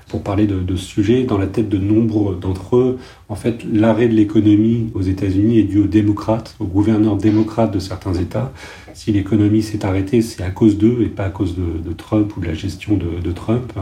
Pour 0.07 0.23
parler 0.23 0.47
de, 0.47 0.77
ce 0.77 0.85
sujet, 0.85 1.25
dans 1.25 1.37
la 1.37 1.49
tête 1.49 1.69
de 1.69 1.79
nombre 1.79 2.37
d'entre 2.37 2.77
eux, 2.77 2.99
en 3.29 3.35
fait, 3.35 3.65
l'arrêt 3.65 4.07
de 4.07 4.15
l'économie 4.15 4.93
aux 4.95 5.03
États-Unis 5.03 5.59
est 5.59 5.65
dû 5.65 5.81
aux 5.81 5.89
démocrates, 5.89 6.55
aux 6.61 6.67
gouverneurs 6.67 7.17
démocrates 7.17 7.75
de 7.75 7.81
certains 7.81 8.15
États. 8.15 8.53
Si 8.95 9.11
l'économie 9.11 9.63
s'est 9.63 9.85
arrêtée, 9.85 10.23
c'est 10.23 10.45
à 10.45 10.51
cause 10.51 10.79
d'eux 10.79 10.99
et 11.03 11.09
pas 11.09 11.25
à 11.25 11.31
cause 11.31 11.57
de, 11.57 11.93
Trump 11.93 12.37
ou 12.37 12.41
de 12.41 12.47
la 12.47 12.55
gestion 12.55 12.97
de 12.97 13.33
Trump. 13.33 13.73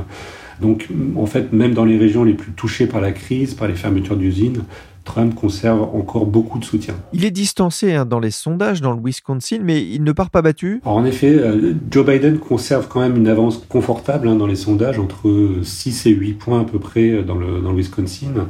Donc, 0.60 0.88
en 1.16 1.26
fait, 1.26 1.52
même 1.52 1.74
dans 1.74 1.84
les 1.84 1.98
régions 1.98 2.24
les 2.24 2.34
plus 2.34 2.52
touchées 2.52 2.86
par 2.86 3.00
la 3.00 3.12
crise, 3.12 3.54
par 3.54 3.68
les 3.68 3.74
fermetures 3.74 4.16
d'usines, 4.16 4.62
Trump 5.04 5.34
conserve 5.34 5.80
encore 5.94 6.26
beaucoup 6.26 6.58
de 6.58 6.64
soutien. 6.64 6.94
Il 7.14 7.24
est 7.24 7.30
distancé 7.30 7.94
hein, 7.94 8.04
dans 8.04 8.20
les 8.20 8.30
sondages 8.30 8.82
dans 8.82 8.92
le 8.92 9.00
Wisconsin, 9.02 9.60
mais 9.62 9.82
il 9.82 10.04
ne 10.04 10.12
part 10.12 10.28
pas 10.28 10.42
battu. 10.42 10.82
en 10.84 11.04
effet, 11.06 11.34
euh, 11.34 11.72
Joe 11.90 12.04
Biden 12.04 12.38
conserve 12.38 12.88
quand 12.88 13.00
même 13.00 13.16
une 13.16 13.28
avance 13.28 13.64
confortable 13.68 14.28
hein, 14.28 14.36
dans 14.36 14.46
les 14.46 14.56
sondages, 14.56 14.98
entre 14.98 15.60
6 15.62 16.06
et 16.06 16.10
8 16.10 16.34
points 16.34 16.60
à 16.60 16.64
peu 16.64 16.78
près 16.78 17.22
dans 17.22 17.36
le, 17.36 17.60
dans 17.60 17.70
le 17.70 17.78
Wisconsin. 17.78 18.48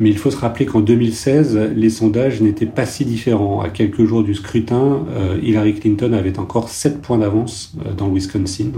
Mais 0.00 0.10
il 0.10 0.18
faut 0.18 0.30
se 0.30 0.36
rappeler 0.36 0.66
qu'en 0.66 0.80
2016, 0.80 1.56
les 1.76 1.90
sondages 1.90 2.40
n'étaient 2.40 2.66
pas 2.66 2.84
si 2.84 3.04
différents. 3.04 3.60
À 3.60 3.68
quelques 3.68 4.04
jours 4.04 4.24
du 4.24 4.34
scrutin, 4.34 5.06
euh, 5.16 5.38
Hillary 5.40 5.74
Clinton 5.74 6.12
avait 6.12 6.38
encore 6.38 6.68
7 6.68 7.00
points 7.00 7.18
d'avance 7.18 7.74
euh, 7.86 7.92
dans 7.92 8.08
le 8.08 8.14
Wisconsin. 8.14 8.72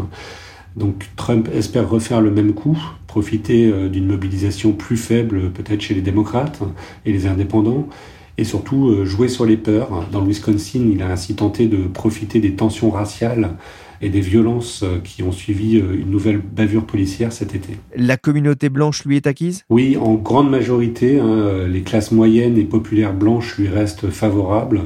Donc 0.77 1.07
Trump 1.17 1.49
espère 1.55 1.89
refaire 1.89 2.21
le 2.21 2.31
même 2.31 2.53
coup, 2.53 2.79
profiter 3.07 3.73
euh, 3.73 3.89
d'une 3.89 4.07
mobilisation 4.07 4.73
plus 4.73 4.99
faible 4.99 5.51
peut-être 5.51 5.81
chez 5.81 5.95
les 5.95 6.03
démocrates 6.03 6.63
et 7.07 7.13
les 7.13 7.27
indépendants, 7.27 7.89
et 8.37 8.45
surtout 8.45 8.91
euh, 8.91 9.07
jouer 9.07 9.29
sur 9.29 9.47
les 9.47 9.57
peurs. 9.57 10.07
Dans 10.13 10.21
le 10.21 10.29
Wisconsin, 10.29 10.87
il 10.93 11.01
a 11.03 11.11
ainsi 11.11 11.35
tenté 11.35 11.67
de 11.67 11.79
profiter 11.79 12.41
des 12.41 12.53
tensions 12.53 12.91
raciales 12.91 13.55
et 14.03 14.11
des 14.11 14.21
violences 14.21 14.83
euh, 14.83 14.99
qui 15.03 15.23
ont 15.23 15.33
suivi 15.33 15.79
une 15.79 16.11
nouvelle 16.11 16.39
bavure 16.39 16.85
policière 16.85 17.33
cet 17.33 17.55
été. 17.55 17.79
La 17.97 18.19
communauté 18.19 18.69
blanche 18.69 19.07
lui 19.07 19.17
est 19.17 19.27
acquise? 19.27 19.63
Oui, 19.71 19.97
en 19.97 20.13
grande 20.13 20.51
majorité, 20.51 21.19
hein, 21.19 21.67
les 21.67 21.81
classes 21.81 22.13
moyennes 22.13 22.59
et 22.59 22.65
populaires 22.65 23.15
blanches 23.15 23.57
lui 23.57 23.69
restent 23.69 24.11
favorables. 24.11 24.83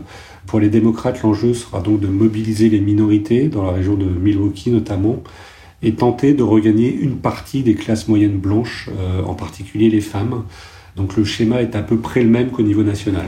Pour 0.47 0.61
les 0.61 0.69
démocrates, 0.69 1.23
l'enjeu 1.23 1.53
sera 1.53 1.81
donc 1.81 1.99
de 1.99 2.07
mobiliser 2.07 2.69
les 2.69 2.81
minorités, 2.81 3.49
dans 3.49 3.65
la 3.65 3.73
région 3.73 3.95
de 3.95 4.05
Milwaukee 4.05 4.71
notamment, 4.71 5.23
et 5.83 5.95
tenter 5.95 6.35
de 6.35 6.43
regagner 6.43 6.93
une 6.93 7.17
partie 7.17 7.63
des 7.63 7.75
classes 7.75 8.09
moyennes 8.09 8.39
blanches, 8.39 8.89
euh, 8.99 9.23
en 9.25 9.35
particulier 9.35 9.89
les 9.89 10.01
femmes. 10.01 10.45
Donc 10.97 11.17
le 11.17 11.25
schéma 11.25 11.63
est 11.63 11.75
à 11.75 11.83
peu 11.83 11.97
près 11.99 12.23
le 12.23 12.29
même 12.29 12.51
qu'au 12.51 12.63
niveau 12.63 12.83
national. 12.83 13.27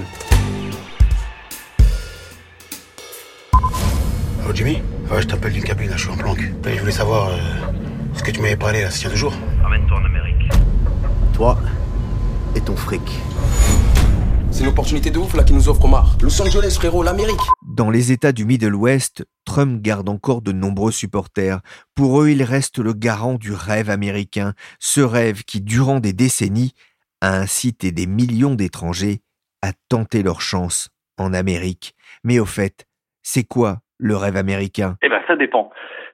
Oh 3.54 4.52
Jimmy? 4.54 4.78
Ouais, 5.10 5.22
je 5.22 5.26
t'appelle 5.26 5.52
d'une 5.52 5.64
cabine, 5.64 5.90
là, 5.90 5.96
je 5.96 6.02
suis 6.02 6.10
en 6.10 6.16
planque. 6.16 6.52
je 6.64 6.80
voulais 6.80 6.92
savoir 6.92 7.28
euh, 7.28 7.38
ce 8.14 8.22
que 8.22 8.30
tu 8.30 8.40
m'avais 8.40 8.56
parlé, 8.56 8.82
là, 8.82 8.90
c'est 8.90 9.08
toujours 9.08 9.34
Ramène-toi 9.62 9.98
en 9.98 10.04
Amérique. 10.04 10.50
Toi 11.32 11.58
et 12.54 12.60
ton 12.60 12.76
fric. 12.76 13.00
C'est 14.50 14.64
une 14.64 14.68
opportunité 14.68 15.10
de 15.10 15.18
ouf 15.18 15.34
là 15.34 15.42
qui 15.44 15.54
nous 15.54 15.68
offre 15.68 15.84
Omar. 15.84 16.16
Los 16.20 16.40
Angeles, 16.42 16.74
frérot, 16.78 17.02
l'Amérique. 17.02 17.40
Dans 17.72 17.88
les 17.88 18.12
États 18.12 18.32
du 18.32 18.44
Middle 18.44 18.74
West, 18.74 19.24
Trump 19.46 19.80
garde 19.80 20.10
encore 20.10 20.42
de 20.42 20.52
nombreux 20.52 20.92
supporters. 20.92 21.62
Pour 21.94 22.20
eux, 22.20 22.28
il 22.28 22.42
reste 22.42 22.78
le 22.78 22.92
garant 22.92 23.36
du 23.36 23.54
rêve 23.54 23.88
américain, 23.88 24.52
ce 24.78 25.00
rêve 25.00 25.42
qui, 25.44 25.62
durant 25.62 25.98
des 25.98 26.12
décennies, 26.12 26.74
a 27.22 27.34
incité 27.34 27.90
des 27.90 28.06
millions 28.06 28.54
d'étrangers 28.54 29.22
à 29.62 29.72
tenter 29.88 30.22
leur 30.22 30.42
chance 30.42 30.90
en 31.16 31.32
Amérique. 31.32 31.94
Mais 32.24 32.38
au 32.38 32.44
fait, 32.44 32.86
c'est 33.22 33.44
quoi 33.44 33.80
le 34.02 34.16
rêve 34.16 34.36
américain? 34.36 34.96
Eh 35.02 35.08
ben, 35.08 35.20
ça 35.26 35.36
dépend 35.36 35.70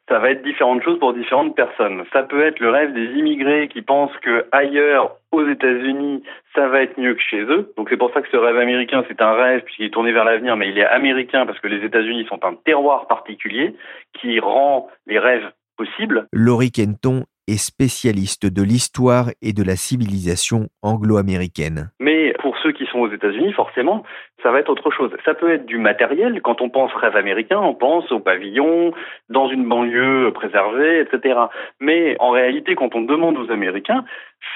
ça 0.09 0.19
va 0.19 0.31
être 0.31 0.43
différentes 0.43 0.83
choses 0.83 0.99
pour 0.99 1.13
différentes 1.13 1.55
personnes. 1.55 2.03
Ça 2.13 2.23
peut 2.23 2.43
être 2.47 2.61
le 2.61 2.71
rêve 2.71 2.93
des 2.95 3.19
immigrés 3.19 3.69
qui 3.69 3.83
pensent 3.83 4.17
que 4.23 4.47
ailleurs, 4.53 5.17
aux 5.33 5.47
États-Unis, 5.47 6.23
ça 6.55 6.67
va 6.69 6.83
être 6.83 6.99
mieux 6.99 7.15
que 7.15 7.21
chez 7.21 7.43
eux. 7.43 7.73
Donc 7.77 7.89
c'est 7.91 7.97
pour 7.97 8.13
ça 8.13 8.23
que 8.23 8.29
ce 8.31 8.37
rêve 8.37 8.57
américain, 8.57 9.05
c'est 9.09 9.21
un 9.21 9.35
rêve 9.35 9.63
puisqu'il 9.65 9.87
est 9.87 9.93
tourné 9.93 10.13
vers 10.13 10.25
l'avenir, 10.25 10.57
mais 10.57 10.71
il 10.71 10.79
est 10.79 10.87
américain 10.87 11.45
parce 11.45 11.61
que 11.61 11.69
les 11.69 11.85
États-Unis 11.85 12.27
sont 12.29 12.43
un 12.45 12.55
terroir 12.55 13.07
particulier 13.07 13.75
qui 14.19 14.41
rend 14.41 14.89
les 15.07 15.19
rêves 15.19 15.51
possibles. 15.77 16.27
Laurie 16.33 16.73
Kenton 16.73 17.25
est 17.49 17.57
spécialiste 17.57 18.47
de 18.47 18.63
l'histoire 18.63 19.31
et 19.43 19.53
de 19.53 19.65
la 19.65 19.75
civilisation 19.75 20.69
anglo-américaine. 20.83 21.91
Mais 21.99 22.35
pour 22.41 22.57
ceux 22.59 22.73
qui 22.73 22.87
sont 22.87 23.01
aux 23.01 23.11
États-Unis, 23.11 23.53
forcément, 23.53 24.05
ça 24.43 24.53
va 24.53 24.61
être 24.61 24.69
autre 24.69 24.91
chose. 24.91 25.11
Ça 25.25 25.35
peut 25.35 25.53
être 25.53 25.67
du 25.67 25.79
matériel. 25.79 26.41
Quand 26.43 26.61
on 26.61 26.69
pense 26.69 26.93
rêve 26.95 27.17
américain, 27.17 27.59
on 27.59 27.75
pense 27.75 28.11
au 28.13 28.21
pavillon, 28.21 28.93
dans 29.29 29.49
une 29.49 29.69
banlieue 29.69 30.31
préservée, 30.33 31.01
etc. 31.01 31.41
Mais 31.81 32.17
en 32.21 32.31
réalité, 32.31 32.75
quand 32.75 32.95
on 32.95 33.01
demande 33.01 33.37
aux 33.39 33.51
Américains, 33.51 34.05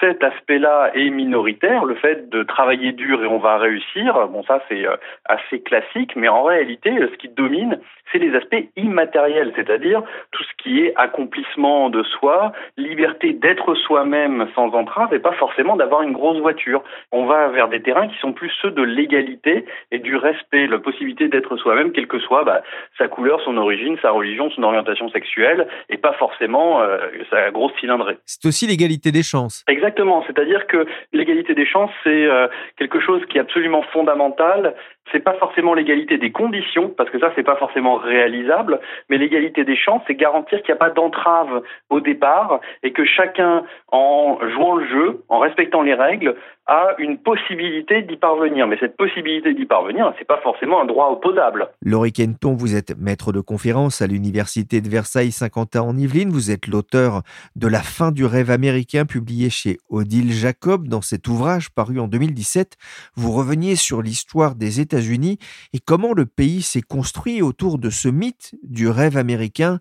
cet 0.00 0.22
aspect-là 0.22 0.92
est 0.94 1.10
minoritaire. 1.10 1.84
Le 1.84 1.94
fait 1.96 2.28
de 2.28 2.42
travailler 2.42 2.92
dur 2.92 3.22
et 3.22 3.26
on 3.26 3.38
va 3.38 3.58
réussir, 3.58 4.28
bon, 4.28 4.42
ça 4.44 4.62
c'est 4.68 4.86
euh, 4.86 4.96
assez 5.24 5.60
classique, 5.60 6.14
mais 6.16 6.28
en 6.28 6.44
réalité, 6.44 6.90
ce 6.98 7.16
qui 7.16 7.28
domine, 7.28 7.80
c'est 8.10 8.18
les 8.18 8.34
aspects 8.36 8.68
immatériels, 8.76 9.52
c'est-à-dire 9.56 10.02
tout 10.30 10.42
ce 10.44 10.62
qui 10.62 10.80
est 10.80 10.92
accomplissement 10.96 11.90
de 11.90 12.02
soi, 12.04 12.52
liberté 12.82 13.32
d'être 13.32 13.74
soi-même 13.74 14.48
sans 14.54 14.72
entrave 14.74 15.12
et 15.14 15.18
pas 15.18 15.32
forcément 15.32 15.76
d'avoir 15.76 16.02
une 16.02 16.12
grosse 16.12 16.38
voiture. 16.38 16.82
On 17.10 17.26
va 17.26 17.48
vers 17.48 17.68
des 17.68 17.82
terrains 17.82 18.08
qui 18.08 18.18
sont 18.18 18.32
plus 18.32 18.50
ceux 18.60 18.70
de 18.70 18.82
l'égalité 18.82 19.64
et 19.90 19.98
du 19.98 20.16
respect, 20.16 20.66
la 20.66 20.78
possibilité 20.78 21.28
d'être 21.28 21.56
soi-même, 21.56 21.92
quelle 21.92 22.06
que 22.06 22.18
soit 22.18 22.44
bah, 22.44 22.62
sa 22.98 23.08
couleur, 23.08 23.40
son 23.42 23.56
origine, 23.56 23.96
sa 24.02 24.10
religion, 24.10 24.50
son 24.50 24.62
orientation 24.62 25.08
sexuelle, 25.10 25.66
et 25.88 25.96
pas 25.96 26.12
forcément 26.14 26.80
euh, 26.80 26.98
sa 27.30 27.50
grosse 27.50 27.72
cylindrée. 27.80 28.18
C'est 28.26 28.46
aussi 28.46 28.66
l'égalité 28.66 29.12
des 29.12 29.22
chances. 29.22 29.64
Exactement, 29.68 30.24
c'est-à-dire 30.26 30.66
que 30.66 30.86
l'égalité 31.12 31.54
des 31.54 31.66
chances, 31.66 31.90
c'est 32.04 32.26
euh, 32.26 32.48
quelque 32.76 33.00
chose 33.00 33.22
qui 33.28 33.38
est 33.38 33.40
absolument 33.40 33.82
fondamental. 33.92 34.74
C'est 35.10 35.24
pas 35.24 35.34
forcément 35.34 35.74
l'égalité 35.74 36.16
des 36.16 36.30
conditions, 36.30 36.88
parce 36.88 37.10
que 37.10 37.18
ça, 37.18 37.32
c'est 37.34 37.42
pas 37.42 37.56
forcément 37.56 37.96
réalisable, 37.96 38.80
mais 39.10 39.18
l'égalité 39.18 39.64
des 39.64 39.76
chances, 39.76 40.02
c'est 40.06 40.14
garantir 40.14 40.62
qu'il 40.62 40.72
n'y 40.72 40.78
a 40.78 40.84
pas 40.84 40.90
d'entrave 40.90 41.62
au 41.90 42.00
départ 42.00 42.60
et 42.82 42.92
que 42.92 43.04
chacun, 43.04 43.64
en 43.90 44.38
jouant 44.48 44.76
le 44.76 44.86
jeu, 44.86 45.22
en 45.28 45.38
respectant 45.38 45.82
les 45.82 45.94
règles, 45.94 46.36
a 46.72 46.94
une 46.98 47.18
possibilité 47.18 48.00
d'y 48.00 48.16
parvenir. 48.16 48.66
Mais 48.66 48.78
cette 48.80 48.96
possibilité 48.96 49.52
d'y 49.52 49.66
parvenir, 49.66 50.12
c'est 50.18 50.26
pas 50.26 50.40
forcément 50.42 50.80
un 50.80 50.86
droit 50.86 51.10
opposable. 51.10 51.68
Laurie 51.82 52.12
Kenton, 52.12 52.54
vous 52.54 52.74
êtes 52.74 52.98
maître 52.98 53.30
de 53.30 53.40
conférence 53.40 54.00
à 54.00 54.06
l'Université 54.06 54.80
de 54.80 54.88
Versailles 54.88 55.32
Saint-Quentin 55.32 55.82
en 55.82 55.96
Yvelines. 55.96 56.30
Vous 56.30 56.50
êtes 56.50 56.66
l'auteur 56.66 57.20
de 57.56 57.68
La 57.68 57.80
fin 57.80 58.10
du 58.10 58.24
rêve 58.24 58.50
américain, 58.50 59.04
publié 59.04 59.50
chez 59.50 59.76
Odile 59.90 60.32
Jacob. 60.32 60.88
Dans 60.88 61.02
cet 61.02 61.28
ouvrage 61.28 61.68
paru 61.70 62.00
en 62.00 62.08
2017, 62.08 62.76
vous 63.16 63.32
reveniez 63.32 63.76
sur 63.76 64.00
l'histoire 64.00 64.54
des 64.54 64.80
États-Unis 64.80 65.38
et 65.74 65.78
comment 65.78 66.14
le 66.14 66.24
pays 66.24 66.62
s'est 66.62 66.80
construit 66.80 67.42
autour 67.42 67.78
de 67.78 67.90
ce 67.90 68.08
mythe 68.08 68.54
du 68.62 68.88
rêve 68.88 69.18
américain. 69.18 69.78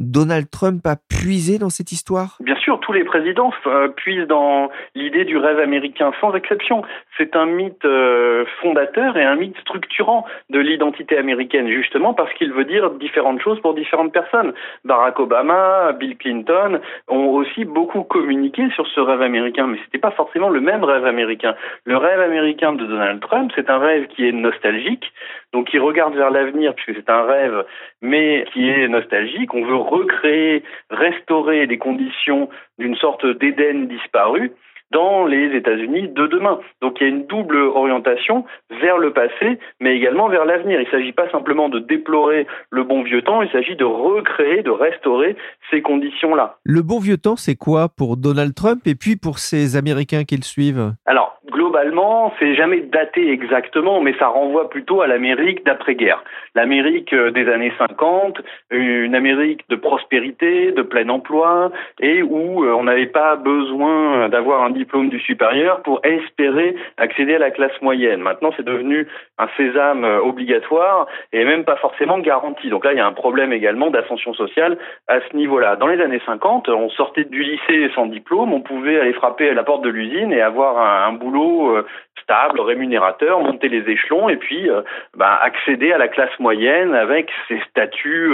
Donald 0.00 0.50
Trump 0.50 0.84
a 0.88 0.96
puisé 0.96 1.58
dans 1.58 1.70
cette 1.70 1.92
histoire? 1.92 2.38
Bien 2.40 2.56
sûr, 2.56 2.80
tous 2.80 2.92
les 2.92 3.04
présidents 3.04 3.52
euh, 3.66 3.88
puisent 3.88 4.26
dans 4.26 4.70
l'idée 4.96 5.24
du 5.24 5.36
rêve 5.36 5.60
américain 5.60 6.10
sans 6.32 6.36
exception. 6.36 6.82
C'est 7.16 7.36
un 7.36 7.46
mythe 7.46 7.84
euh, 7.84 8.44
fondateur 8.60 9.16
et 9.16 9.24
un 9.24 9.36
mythe 9.36 9.58
structurant 9.58 10.24
de 10.50 10.58
l'identité 10.58 11.16
américaine, 11.18 11.68
justement 11.68 12.14
parce 12.14 12.32
qu'il 12.34 12.52
veut 12.52 12.64
dire 12.64 12.90
différentes 12.90 13.40
choses 13.40 13.60
pour 13.60 13.74
différentes 13.74 14.12
personnes. 14.12 14.52
Barack 14.84 15.18
Obama, 15.20 15.92
Bill 15.92 16.16
Clinton 16.16 16.80
ont 17.08 17.28
aussi 17.28 17.64
beaucoup 17.64 18.02
communiqué 18.02 18.68
sur 18.74 18.86
ce 18.88 19.00
rêve 19.00 19.22
américain, 19.22 19.66
mais 19.66 19.78
c'était 19.84 19.98
pas 19.98 20.10
forcément 20.10 20.48
le 20.48 20.60
même 20.60 20.84
rêve 20.84 21.06
américain. 21.06 21.54
Le 21.84 21.96
rêve 21.96 22.20
américain 22.20 22.72
de 22.72 22.84
Donald 22.84 23.20
Trump, 23.20 23.52
c'est 23.54 23.70
un 23.70 23.78
rêve 23.78 24.06
qui 24.08 24.26
est 24.26 24.32
nostalgique, 24.32 25.12
donc 25.52 25.68
qui 25.68 25.78
regarde 25.78 26.14
vers 26.14 26.30
l'avenir 26.30 26.74
puisque 26.74 26.98
c'est 26.98 27.10
un 27.10 27.22
rêve, 27.22 27.64
mais 28.00 28.44
qui 28.52 28.68
est 28.68 28.88
nostalgique. 28.88 29.52
On 29.54 29.64
veut 29.64 29.76
recréer, 29.76 30.62
restaurer 30.90 31.66
des 31.66 31.78
conditions 31.78 32.48
d'une 32.78 32.96
sorte 32.96 33.26
d'Éden 33.26 33.86
disparu. 33.86 34.52
Dans 34.92 35.24
les 35.24 35.56
États-Unis 35.56 36.08
de 36.08 36.26
demain. 36.26 36.60
Donc 36.80 37.00
il 37.00 37.04
y 37.04 37.06
a 37.06 37.08
une 37.08 37.26
double 37.26 37.56
orientation 37.56 38.44
vers 38.80 38.98
le 38.98 39.12
passé, 39.12 39.58
mais 39.80 39.96
également 39.96 40.28
vers 40.28 40.44
l'avenir. 40.44 40.80
Il 40.80 40.86
ne 40.86 40.90
s'agit 40.90 41.12
pas 41.12 41.30
simplement 41.30 41.68
de 41.68 41.78
déplorer 41.78 42.46
le 42.70 42.84
bon 42.84 43.02
vieux 43.02 43.22
temps, 43.22 43.42
il 43.42 43.50
s'agit 43.50 43.76
de 43.76 43.84
recréer, 43.84 44.62
de 44.62 44.70
restaurer 44.70 45.36
ces 45.70 45.82
conditions-là. 45.82 46.56
Le 46.64 46.82
bon 46.82 46.98
vieux 46.98 47.16
temps, 47.16 47.36
c'est 47.36 47.56
quoi 47.56 47.88
pour 47.88 48.16
Donald 48.16 48.54
Trump 48.54 48.80
et 48.86 48.94
puis 48.94 49.16
pour 49.16 49.38
ces 49.38 49.76
Américains 49.76 50.24
qui 50.24 50.36
le 50.36 50.42
suivent? 50.42 50.92
Alors, 51.06 51.40
globalement, 51.50 52.32
c'est 52.38 52.54
jamais 52.54 52.80
daté 52.80 53.30
exactement, 53.30 54.00
mais 54.00 54.14
ça 54.18 54.28
renvoie 54.28 54.68
plutôt 54.68 55.00
à 55.00 55.06
l'Amérique 55.06 55.64
d'après-guerre. 55.64 56.22
L'Amérique 56.54 57.12
euh, 57.12 57.30
des 57.30 57.48
années 57.48 57.72
50, 57.78 58.40
une 58.70 59.14
Amérique 59.14 59.68
de 59.68 59.76
prospérité, 59.76 60.72
de 60.72 60.82
plein 60.82 61.08
emploi, 61.08 61.70
et 62.00 62.22
où 62.22 62.64
euh, 62.64 62.74
on 62.74 62.84
n'avait 62.84 63.06
pas 63.06 63.36
besoin 63.36 64.28
d'avoir 64.28 64.62
un 64.62 64.70
diplôme 64.82 65.10
du 65.10 65.20
supérieur 65.20 65.82
pour 65.82 66.00
espérer 66.04 66.74
accéder 66.96 67.36
à 67.36 67.38
la 67.38 67.50
classe 67.50 67.80
moyenne. 67.82 68.20
Maintenant, 68.20 68.50
c'est 68.56 68.64
devenu 68.64 69.06
un 69.38 69.48
sésame 69.56 70.04
euh, 70.04 70.20
obligatoire 70.20 71.06
et 71.32 71.44
même 71.44 71.64
pas 71.64 71.76
forcément 71.76 72.18
garanti. 72.18 72.68
Donc 72.68 72.84
là, 72.84 72.92
il 72.92 72.98
y 72.98 73.00
a 73.00 73.06
un 73.06 73.12
problème 73.12 73.52
également 73.52 73.90
d'ascension 73.90 74.34
sociale 74.34 74.76
à 75.06 75.20
ce 75.20 75.36
niveau-là. 75.36 75.76
Dans 75.76 75.86
les 75.86 76.02
années 76.02 76.20
50, 76.26 76.68
on 76.68 76.90
sortait 76.90 77.24
du 77.24 77.42
lycée 77.42 77.90
sans 77.94 78.06
diplôme, 78.06 78.52
on 78.52 78.60
pouvait 78.60 78.98
aller 78.98 79.12
frapper 79.12 79.50
à 79.50 79.54
la 79.54 79.62
porte 79.62 79.82
de 79.82 79.88
l'usine 79.88 80.32
et 80.32 80.40
avoir 80.40 80.78
un, 81.06 81.12
boulot 81.12 81.76
euh, 81.76 81.86
stable, 82.22 82.60
rémunérateur, 82.60 83.40
monter 83.40 83.68
les 83.68 83.88
échelons 83.88 84.28
et 84.28 84.36
puis 84.36 84.68
euh, 84.68 84.82
bah, 85.16 85.38
accéder 85.42 85.92
à 85.92 85.98
la 85.98 86.08
classe 86.08 86.36
moyenne 86.40 86.94
avec 86.94 87.30
ses 87.48 87.60
statuts, 87.70 88.32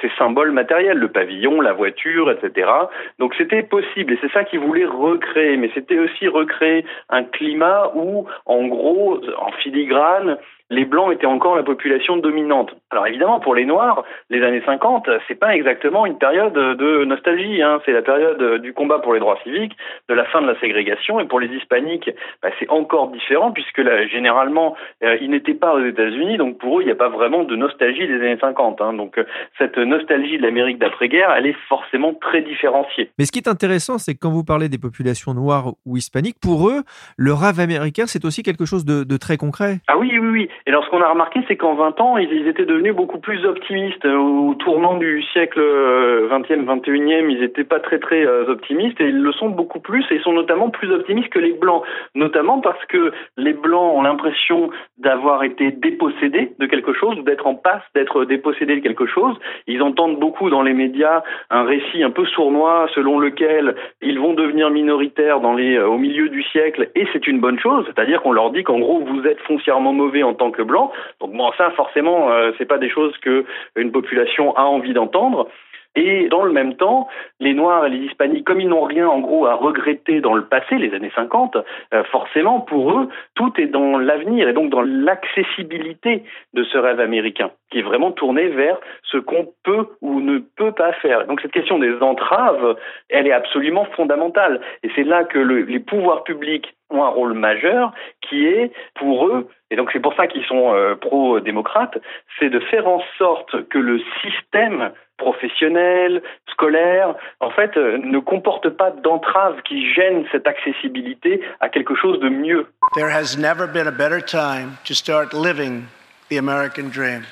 ses 0.00 0.10
symboles 0.18 0.52
matériels, 0.52 0.98
le 0.98 1.08
pavillon, 1.08 1.60
la 1.60 1.72
voiture, 1.72 2.30
etc. 2.30 2.70
Donc 3.18 3.34
c'était 3.36 3.62
possible 3.62 4.12
et 4.12 4.18
c'est 4.20 4.32
ça 4.32 4.44
qu'ils 4.44 4.60
voulaient 4.60 4.84
recréer. 4.84 5.56
Mais 5.56 5.70
c'était 5.80 5.98
aussi 5.98 6.28
recréer 6.28 6.84
un 7.08 7.24
climat 7.24 7.90
où, 7.94 8.26
en 8.44 8.66
gros, 8.66 9.20
en 9.38 9.52
filigrane, 9.62 10.36
les 10.70 10.84
blancs 10.84 11.12
étaient 11.12 11.26
encore 11.26 11.56
la 11.56 11.62
population 11.62 12.16
dominante. 12.16 12.74
Alors 12.90 13.06
évidemment, 13.06 13.40
pour 13.40 13.54
les 13.54 13.64
noirs, 13.64 14.04
les 14.30 14.42
années 14.42 14.62
50, 14.64 15.08
c'est 15.26 15.34
pas 15.34 15.54
exactement 15.54 16.06
une 16.06 16.16
période 16.16 16.52
de 16.52 17.04
nostalgie. 17.04 17.60
Hein. 17.60 17.80
C'est 17.84 17.92
la 17.92 18.02
période 18.02 18.62
du 18.62 18.72
combat 18.72 19.00
pour 19.00 19.12
les 19.14 19.20
droits 19.20 19.38
civiques, 19.42 19.76
de 20.08 20.14
la 20.14 20.24
fin 20.24 20.40
de 20.40 20.46
la 20.46 20.58
ségrégation. 20.60 21.20
Et 21.20 21.26
pour 21.26 21.40
les 21.40 21.48
hispaniques, 21.48 22.10
bah, 22.42 22.50
c'est 22.58 22.68
encore 22.70 23.08
différent 23.08 23.50
puisque 23.52 23.78
là, 23.78 24.06
généralement, 24.06 24.76
euh, 25.02 25.16
ils 25.20 25.30
n'étaient 25.30 25.54
pas 25.54 25.74
aux 25.74 25.84
États-Unis, 25.84 26.36
donc 26.36 26.58
pour 26.58 26.78
eux, 26.78 26.82
il 26.82 26.86
n'y 26.86 26.92
a 26.92 26.96
pas 26.96 27.08
vraiment 27.08 27.44
de 27.44 27.56
nostalgie 27.56 28.06
des 28.06 28.16
années 28.16 28.38
50. 28.40 28.80
Hein. 28.80 28.92
Donc 28.94 29.18
euh, 29.18 29.24
cette 29.58 29.76
nostalgie 29.76 30.38
de 30.38 30.42
l'Amérique 30.42 30.78
d'après-guerre, 30.78 31.32
elle 31.36 31.46
est 31.46 31.56
forcément 31.68 32.14
très 32.14 32.42
différenciée. 32.42 33.10
Mais 33.18 33.24
ce 33.24 33.32
qui 33.32 33.40
est 33.40 33.48
intéressant, 33.48 33.98
c'est 33.98 34.14
que 34.14 34.20
quand 34.20 34.30
vous 34.30 34.44
parlez 34.44 34.68
des 34.68 34.78
populations 34.78 35.34
noires 35.34 35.72
ou 35.84 35.96
hispaniques, 35.96 36.38
pour 36.40 36.68
eux, 36.68 36.82
le 37.16 37.32
rêve 37.32 37.60
américain, 37.60 38.04
c'est 38.06 38.24
aussi 38.24 38.42
quelque 38.42 38.64
chose 38.64 38.84
de, 38.84 39.04
de 39.04 39.16
très 39.16 39.36
concret. 39.36 39.78
Ah 39.88 39.98
oui, 39.98 40.10
oui, 40.12 40.28
oui. 40.28 40.48
Et 40.66 40.70
alors, 40.70 40.84
ce 40.84 40.90
qu'on 40.90 41.00
a 41.00 41.08
remarqué, 41.08 41.40
c'est 41.48 41.56
qu'en 41.56 41.74
20 41.74 42.00
ans, 42.00 42.16
ils, 42.18 42.46
étaient 42.46 42.64
devenus 42.64 42.94
beaucoup 42.94 43.18
plus 43.18 43.44
optimistes. 43.44 44.04
Au 44.04 44.54
tournant 44.54 44.96
du 44.96 45.22
siècle 45.32 45.60
20e, 45.60 45.62
euh, 45.62 46.28
21e, 46.28 47.30
ils 47.30 47.40
n'étaient 47.40 47.64
pas 47.64 47.80
très, 47.80 47.98
très 47.98 48.26
euh, 48.26 48.48
optimistes 48.48 49.00
et 49.00 49.08
ils 49.08 49.20
le 49.20 49.32
sont 49.32 49.48
beaucoup 49.48 49.80
plus 49.80 50.04
et 50.10 50.16
ils 50.16 50.22
sont 50.22 50.32
notamment 50.32 50.70
plus 50.70 50.90
optimistes 50.92 51.30
que 51.30 51.38
les 51.38 51.52
Blancs. 51.52 51.82
Notamment 52.14 52.60
parce 52.60 52.84
que 52.86 53.12
les 53.36 53.52
Blancs 53.52 53.94
ont 53.96 54.02
l'impression 54.02 54.70
d'avoir 54.98 55.44
été 55.44 55.70
dépossédés 55.70 56.52
de 56.58 56.66
quelque 56.66 56.92
chose, 56.92 57.22
d'être 57.24 57.46
en 57.46 57.54
passe 57.54 57.82
d'être 57.94 58.24
dépossédés 58.24 58.76
de 58.76 58.80
quelque 58.80 59.06
chose. 59.06 59.36
Ils 59.66 59.82
entendent 59.82 60.18
beaucoup 60.18 60.50
dans 60.50 60.62
les 60.62 60.74
médias 60.74 61.22
un 61.50 61.64
récit 61.64 62.02
un 62.02 62.10
peu 62.10 62.24
sournois 62.26 62.88
selon 62.94 63.18
lequel 63.18 63.74
ils 64.02 64.18
vont 64.18 64.34
devenir 64.34 64.70
minoritaires 64.70 65.40
euh, 65.42 65.86
au 65.86 65.98
milieu 65.98 66.28
du 66.28 66.42
siècle 66.44 66.90
et 66.94 67.06
c'est 67.12 67.26
une 67.26 67.40
bonne 67.40 67.58
chose. 67.58 67.84
C'est-à-dire 67.86 68.22
qu'on 68.22 68.32
leur 68.32 68.50
dit 68.50 68.62
qu'en 68.62 68.78
gros, 68.78 69.00
vous 69.00 69.26
êtes 69.26 69.40
foncièrement 69.40 69.92
mauvais 69.92 70.22
en 70.22 70.34
tant 70.34 70.49
que 70.50 70.62
blanc. 70.62 70.92
Donc 71.20 71.32
bon, 71.32 71.50
ça 71.58 71.70
forcément, 71.72 72.30
euh, 72.30 72.52
c'est 72.58 72.66
pas 72.66 72.78
des 72.78 72.90
choses 72.90 73.16
que 73.18 73.44
une 73.76 73.92
population 73.92 74.56
a 74.56 74.62
envie 74.62 74.92
d'entendre. 74.92 75.48
Et 75.96 76.28
dans 76.28 76.44
le 76.44 76.52
même 76.52 76.76
temps, 76.76 77.08
les 77.40 77.52
Noirs 77.52 77.86
et 77.86 77.90
les 77.90 77.98
Hispaniques, 77.98 78.46
comme 78.46 78.60
ils 78.60 78.68
n'ont 78.68 78.84
rien 78.84 79.08
en 79.08 79.18
gros 79.18 79.46
à 79.46 79.54
regretter 79.54 80.20
dans 80.20 80.34
le 80.34 80.44
passé, 80.44 80.76
les 80.76 80.94
années 80.94 81.10
50, 81.14 81.56
euh, 81.92 82.04
forcément 82.04 82.60
pour 82.60 82.92
eux, 82.92 83.08
tout 83.34 83.52
est 83.58 83.66
dans 83.66 83.98
l'avenir 83.98 84.48
et 84.48 84.52
donc 84.52 84.70
dans 84.70 84.82
l'accessibilité 84.82 86.22
de 86.54 86.62
ce 86.62 86.78
rêve 86.78 87.00
américain, 87.00 87.50
qui 87.70 87.80
est 87.80 87.82
vraiment 87.82 88.12
tourné 88.12 88.48
vers 88.48 88.78
ce 89.02 89.18
qu'on 89.18 89.48
peut 89.64 89.88
ou 90.00 90.20
ne 90.20 90.38
peut 90.38 90.72
pas 90.72 90.92
faire. 90.92 91.26
Donc 91.26 91.40
cette 91.40 91.52
question 91.52 91.78
des 91.78 91.94
entraves, 92.00 92.76
elle 93.08 93.26
est 93.26 93.32
absolument 93.32 93.86
fondamentale. 93.96 94.60
Et 94.84 94.90
c'est 94.94 95.04
là 95.04 95.24
que 95.24 95.38
le, 95.38 95.62
les 95.62 95.80
pouvoirs 95.80 96.22
publics 96.22 96.72
ont 96.90 97.04
un 97.04 97.08
rôle 97.08 97.34
majeur 97.34 97.92
qui 98.20 98.46
est 98.46 98.72
pour 98.94 99.26
eux, 99.26 99.48
et 99.70 99.76
donc 99.76 99.90
c'est 99.92 100.00
pour 100.00 100.14
ça 100.14 100.26
qu'ils 100.26 100.44
sont 100.44 100.74
euh, 100.74 100.96
pro-démocrates, 100.96 101.98
c'est 102.38 102.50
de 102.50 102.58
faire 102.58 102.88
en 102.88 103.00
sorte 103.16 103.68
que 103.68 103.78
le 103.78 104.00
système 104.22 104.90
professionnel, 105.20 106.22
scolaire, 106.50 107.14
en 107.40 107.50
fait, 107.50 107.76
euh, 107.76 107.98
ne 107.98 108.18
comporte 108.18 108.68
pas 108.70 108.90
d'entraves 108.90 109.60
qui 109.62 109.92
gênent 109.94 110.24
cette 110.32 110.46
accessibilité 110.46 111.40
à 111.60 111.68
quelque 111.68 111.94
chose 111.94 112.18
de 112.20 112.28
mieux. 112.28 112.66
There 112.94 113.10
has 113.10 113.36
never 113.36 113.66
been 113.66 113.86
a 113.86 113.92
better 113.92 114.20
time 114.20 114.78
to 114.84 114.94
start 114.94 115.32
living 115.32 115.84
the 116.30 116.38
American 116.38 116.90
dream. 116.90 117.22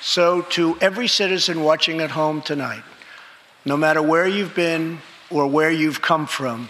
So 0.00 0.42
to 0.50 0.76
every 0.80 1.08
citizen 1.08 1.62
watching 1.62 2.00
at 2.00 2.10
home 2.10 2.40
tonight, 2.42 2.84
no 3.64 3.76
matter 3.76 4.00
where 4.00 4.28
you've 4.28 4.54
been 4.54 4.98
or 5.30 5.50
where 5.50 5.72
you've 5.72 6.00
come 6.00 6.26
from, 6.26 6.68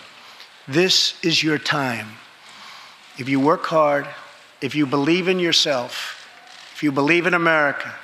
This 0.68 1.14
is 1.24 1.42
your 1.42 1.56
time. 1.56 2.08
If 3.16 3.26
you 3.26 3.40
work 3.40 3.64
hard, 3.64 4.06
if 4.60 4.74
you 4.74 4.84
believe 4.84 5.26
in 5.26 5.38
yourself, 5.38 6.28
if 6.74 6.82
you 6.82 6.92
believe 6.92 7.26
in 7.26 7.32
America, 7.32 7.94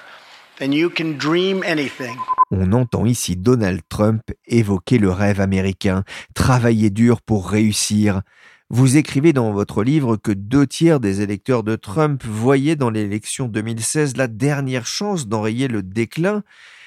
then 0.58 0.72
you 0.72 0.90
can 0.90 1.16
dream 1.18 1.62
anything. 1.64 2.16
On 2.50 2.72
entend 2.72 3.04
ici 3.06 3.36
Donald 3.36 3.80
Trump 3.88 4.22
évoquer 4.46 4.98
le 4.98 5.10
rêve 5.10 5.40
américain, 5.40 6.04
travailler 6.34 6.90
dur 6.90 7.20
pour 7.22 7.48
réussir. 7.48 8.22
Vous 8.70 8.96
écrivez 8.96 9.32
dans 9.32 9.52
votre 9.52 9.82
livre 9.82 10.16
que 10.16 10.32
deux 10.32 10.66
tiers 10.66 11.00
des 11.00 11.20
électeurs 11.20 11.62
de 11.62 11.76
Trump 11.76 12.24
voyaient 12.24 12.76
dans 12.76 12.90
l'élection 12.90 13.46
2016 13.46 14.16
la 14.16 14.26
dernière 14.26 14.86
chance 14.86 15.28
d'enrayer 15.28 15.68
le 15.68 15.82
déclin. 15.82 16.42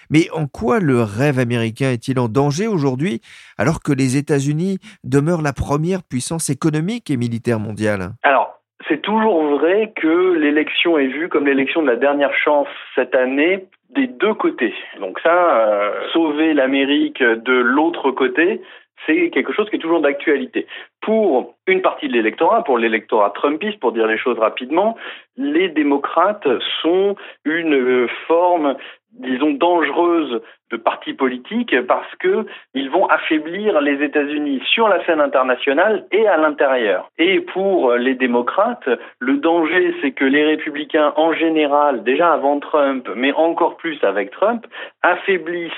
Mais 0.10 0.30
en 0.32 0.48
quoi 0.48 0.80
le 0.80 1.04
rêve 1.04 1.38
américain 1.38 1.92
est-il 1.92 2.18
en 2.20 2.30
danger 2.30 2.68
aujourd'hui 2.68 3.22
alors 3.58 3.82
que 3.82 3.92
les 3.92 4.16
États-Unis 4.16 4.80
demeurent 5.04 5.42
la 5.42 5.54
première 5.54 6.04
puissance 6.04 6.50
économique 6.50 7.12
et 7.12 7.18
militaire 7.18 7.60
mondiale? 7.60 8.16
Alors, 8.24 8.57
c'est 8.88 9.02
toujours 9.02 9.44
vrai 9.44 9.92
que 9.96 10.34
l'élection 10.34 10.98
est 10.98 11.08
vue 11.08 11.30
comme 11.30 11.48
l'élection 11.48 11.82
de 11.82 11.88
la 11.88 11.96
dernière 11.96 12.34
chance 12.34 12.68
cette 12.96 13.16
année 13.16 13.66
des 13.90 14.08
deux 14.08 14.34
côtés. 14.34 14.74
Donc 15.00 15.20
ça, 15.20 15.60
euh, 15.60 15.92
sauver 16.14 16.54
l'Amérique 16.54 17.24
de 17.24 17.54
l'autre 17.54 18.12
côté, 18.12 18.62
c'est 19.06 19.30
quelque 19.30 19.54
chose 19.54 19.70
qui 19.70 19.78
est 19.78 19.80
toujours 19.80 20.02
d'actualité. 20.02 20.68
Pour 21.02 21.56
une 21.68 21.82
partie 21.82 22.08
de 22.08 22.14
l'électorat, 22.14 22.64
pour 22.64 22.78
l'électorat 22.78 23.30
trumpiste, 23.30 23.80
pour 23.80 23.92
dire 23.92 24.08
les 24.08 24.18
choses 24.18 24.40
rapidement, 24.40 24.98
les 25.38 25.70
démocrates 25.70 26.48
sont 26.82 27.16
une 27.46 28.08
forme 28.28 28.76
disons, 29.14 29.52
dangereuse 29.52 30.42
de 30.72 30.78
partis 30.78 31.14
politiques 31.14 31.76
parce 31.88 32.14
que 32.20 32.46
ils 32.74 32.90
vont 32.90 33.08
affaiblir 33.08 33.80
les 33.82 34.04
États-Unis 34.04 34.62
sur 34.74 34.88
la 34.90 35.04
scène 35.06 35.22
internationale 35.22 36.06
et 36.12 36.28
à 36.28 36.38
l'intérieur. 36.38 37.10
Et 37.18 37.40
pour 37.40 37.94
les 37.94 38.16
démocrates, 38.16 38.90
le 39.20 39.38
danger, 39.38 39.96
c'est 40.02 40.12
que 40.12 40.26
les 40.26 40.46
républicains 40.46 41.14
en 41.16 41.34
général, 41.34 42.04
déjà 42.04 42.34
avant 42.34 42.60
Trump, 42.60 43.08
mais 43.16 43.32
encore 43.34 43.78
plus 43.78 43.98
avec 44.04 44.32
Trump, 44.32 44.68
affaiblissent 45.04 45.72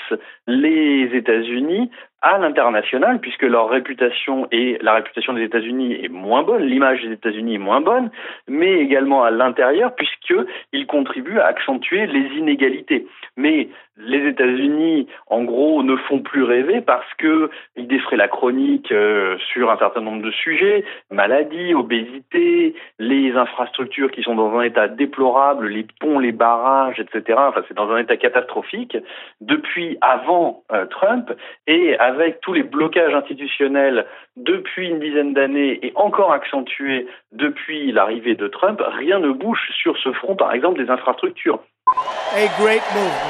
les 0.48 1.10
États-Unis 1.14 1.92
à 2.22 2.38
l'international, 2.38 3.20
puisque 3.20 3.44
leur 3.44 3.70
réputation 3.70 4.48
et 4.52 4.78
la 4.82 4.96
réputation 4.96 5.34
des 5.34 5.44
États-Unis 5.44 6.04
est 6.04 6.10
moins 6.10 6.44
bonne, 6.44 6.64
l'image 6.64 7.02
des 7.02 7.14
États-Unis 7.14 7.56
est 7.56 7.60
moins 7.60 7.82
bonne, 7.82 8.12
mais 8.48 8.80
également 8.80 9.24
à 9.24 9.32
l'intérieur, 9.32 9.96
puisqu'ils 9.96 10.88
contribuent 10.88 11.40
à 11.40 11.46
accentuer 11.46 12.08
les 12.08 12.38
inégalités. 12.38 13.08
Mais 13.38 13.70
les 14.00 14.30
États-Unis, 14.30 15.08
en 15.28 15.44
gros, 15.44 15.84
ne 15.84 15.96
font 15.96 16.20
plus 16.20 16.44
rêver 16.44 16.82
parce 16.82 17.14
que 17.18 17.50
ils 17.76 17.88
défraient 17.88 18.18
la 18.18 18.28
chronique 18.30 18.92
euh, 18.92 19.38
sur 19.52 19.70
un 19.70 19.78
certain 19.78 20.02
nombre 20.02 20.22
de 20.22 20.32
sujets, 20.32 20.86
maladies, 21.12 21.74
obésité, 21.74 22.76
les 22.98 23.34
infrastructures 23.34 24.12
qui 24.12 24.24
sont 24.24 24.36
dans 24.36 24.58
un 24.58 24.64
état 24.64 24.88
déplorable, 24.88 25.68
les 25.68 25.86
ponts, 26.00 26.20
les 26.20 26.32
barrages, 26.32 27.00
etc. 27.00 27.38
Enfin, 27.50 27.62
c'est 27.68 27.76
dans 27.76 27.92
un 27.92 27.98
état 27.98 28.16
catastrophique 28.16 28.98
depuis 29.42 29.98
avant 30.02 30.64
euh, 30.72 30.86
Trump 30.86 31.32
et 31.68 31.98
avec 31.98 32.40
tous 32.40 32.54
les 32.54 32.64
blocages 32.64 33.14
institutionnels 33.14 34.06
depuis 34.38 34.88
une 34.88 35.00
dizaine 35.00 35.34
d'années 35.34 35.80
et 35.86 35.92
encore 35.96 36.32
accentués 36.32 37.08
depuis 37.34 37.92
l'arrivée 37.92 38.36
de 38.36 38.48
Trump, 38.48 38.82
rien 38.82 39.20
ne 39.20 39.32
bouge 39.32 39.60
sur 39.82 39.98
ce 39.98 40.12
front, 40.14 40.36
par 40.36 40.54
exemple, 40.54 40.82
des 40.82 40.90
infrastructures. 40.90 41.60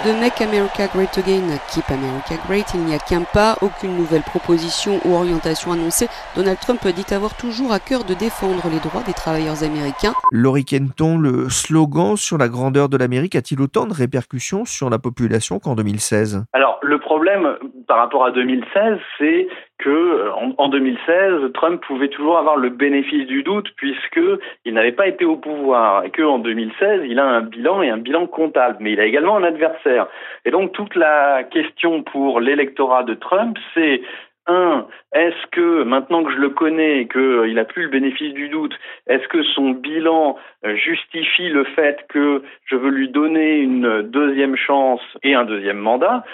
De 0.06 0.20
Make 0.20 0.42
America 0.42 0.88
Great 0.94 1.18
Again 1.18 1.50
à 1.50 1.58
Keep 1.72 1.90
America 1.90 2.36
Great, 2.48 2.66
il 2.76 2.82
n'y 2.82 2.94
a 2.94 3.00
qu'un 3.00 3.24
pas, 3.24 3.56
aucune 3.62 3.96
nouvelle 3.96 4.22
proposition 4.22 5.00
ou 5.06 5.16
orientation 5.16 5.72
annoncée. 5.72 6.08
Donald 6.36 6.60
Trump 6.60 6.86
dit 6.88 7.14
avoir 7.14 7.36
toujours 7.36 7.72
à 7.72 7.80
cœur 7.80 8.04
de 8.04 8.14
défendre 8.14 8.62
les 8.70 8.80
droits 8.80 9.02
des 9.04 9.14
travailleurs 9.14 9.64
américains. 9.64 10.14
Laurie 10.32 10.66
Kenton, 10.66 11.18
le 11.18 11.50
slogan 11.50 12.18
sur 12.18 12.38
la 12.38 12.50
grandeur 12.50 12.90
de 12.90 12.98
l'Amérique 12.98 13.36
a-t-il 13.36 13.62
autant 13.62 13.88
de 13.88 13.94
répercussions 13.94 14.66
sur 14.66 14.90
la 14.90 15.00
population 15.00 15.60
qu'en 15.60 15.76
2016 15.76 16.44
Alors, 16.54 16.78
le 16.84 17.00
problème 17.00 17.58
par 17.88 17.98
rapport 17.98 18.26
à 18.26 18.32
2016, 18.32 19.00
c'est 19.18 19.48
que 19.80 20.30
en, 20.58 20.68
2016, 20.68 21.52
Trump 21.54 21.82
pouvait 21.82 22.10
toujours 22.10 22.38
avoir 22.38 22.58
le 22.58 22.70
bénéfice 22.70 23.26
du 23.28 23.44
doute 23.44 23.70
puisque 23.78 24.22
il 24.66 24.74
n'avait 24.74 24.92
pas 24.92 25.08
été 25.08 25.26
au 25.26 25.38
pouvoir 25.38 26.04
et 26.04 26.12
que 26.12 26.22
en 26.22 26.38
2016, 26.38 27.04
il 27.06 27.18
a 27.18 27.26
un 27.26 27.42
bilan 27.42 27.82
et 27.82 27.90
un 27.90 27.98
bilan 27.98 28.28
comptable, 28.28 28.78
mais 28.82 28.92
il 28.92 29.00
a 29.00 29.06
également 29.06 29.38
un 29.38 29.44
adversaire. 29.44 30.08
Et 30.46 30.52
donc 30.52 30.74
toute 30.74 30.96
la 30.96 31.44
question 31.44 32.04
pour 32.04 32.42
l'électorat 32.42 33.04
de 33.04 33.14
Trump, 33.14 33.58
c'est 33.74 34.02
un, 34.48 34.88
est-ce 35.14 35.48
que 35.52 35.84
maintenant 35.84 36.24
que 36.24 36.32
je 36.32 36.38
le 36.38 36.50
connais 36.50 37.02
et 37.02 37.08
qu'il 37.08 37.54
n'a 37.54 37.66
plus 37.66 37.84
le 37.84 37.90
bénéfice 37.90 38.34
du 38.34 38.50
doute, 38.50 38.78
est-ce 39.08 39.28
que 39.28 39.44
son 39.44 39.72
bilan 39.72 40.38
justifie 40.64 41.50
le 41.50 41.64
fait 41.64 42.06
que 42.10 42.44
je 42.66 42.76
veux 42.76 42.90
lui 42.90 43.10
donner 43.10 43.60
une 43.60 44.02
deuxième 44.02 44.56
chance 44.56 45.02
et 45.24 45.36
un 45.36 45.46
deuxième 45.46 45.78
mandat? 45.78 46.26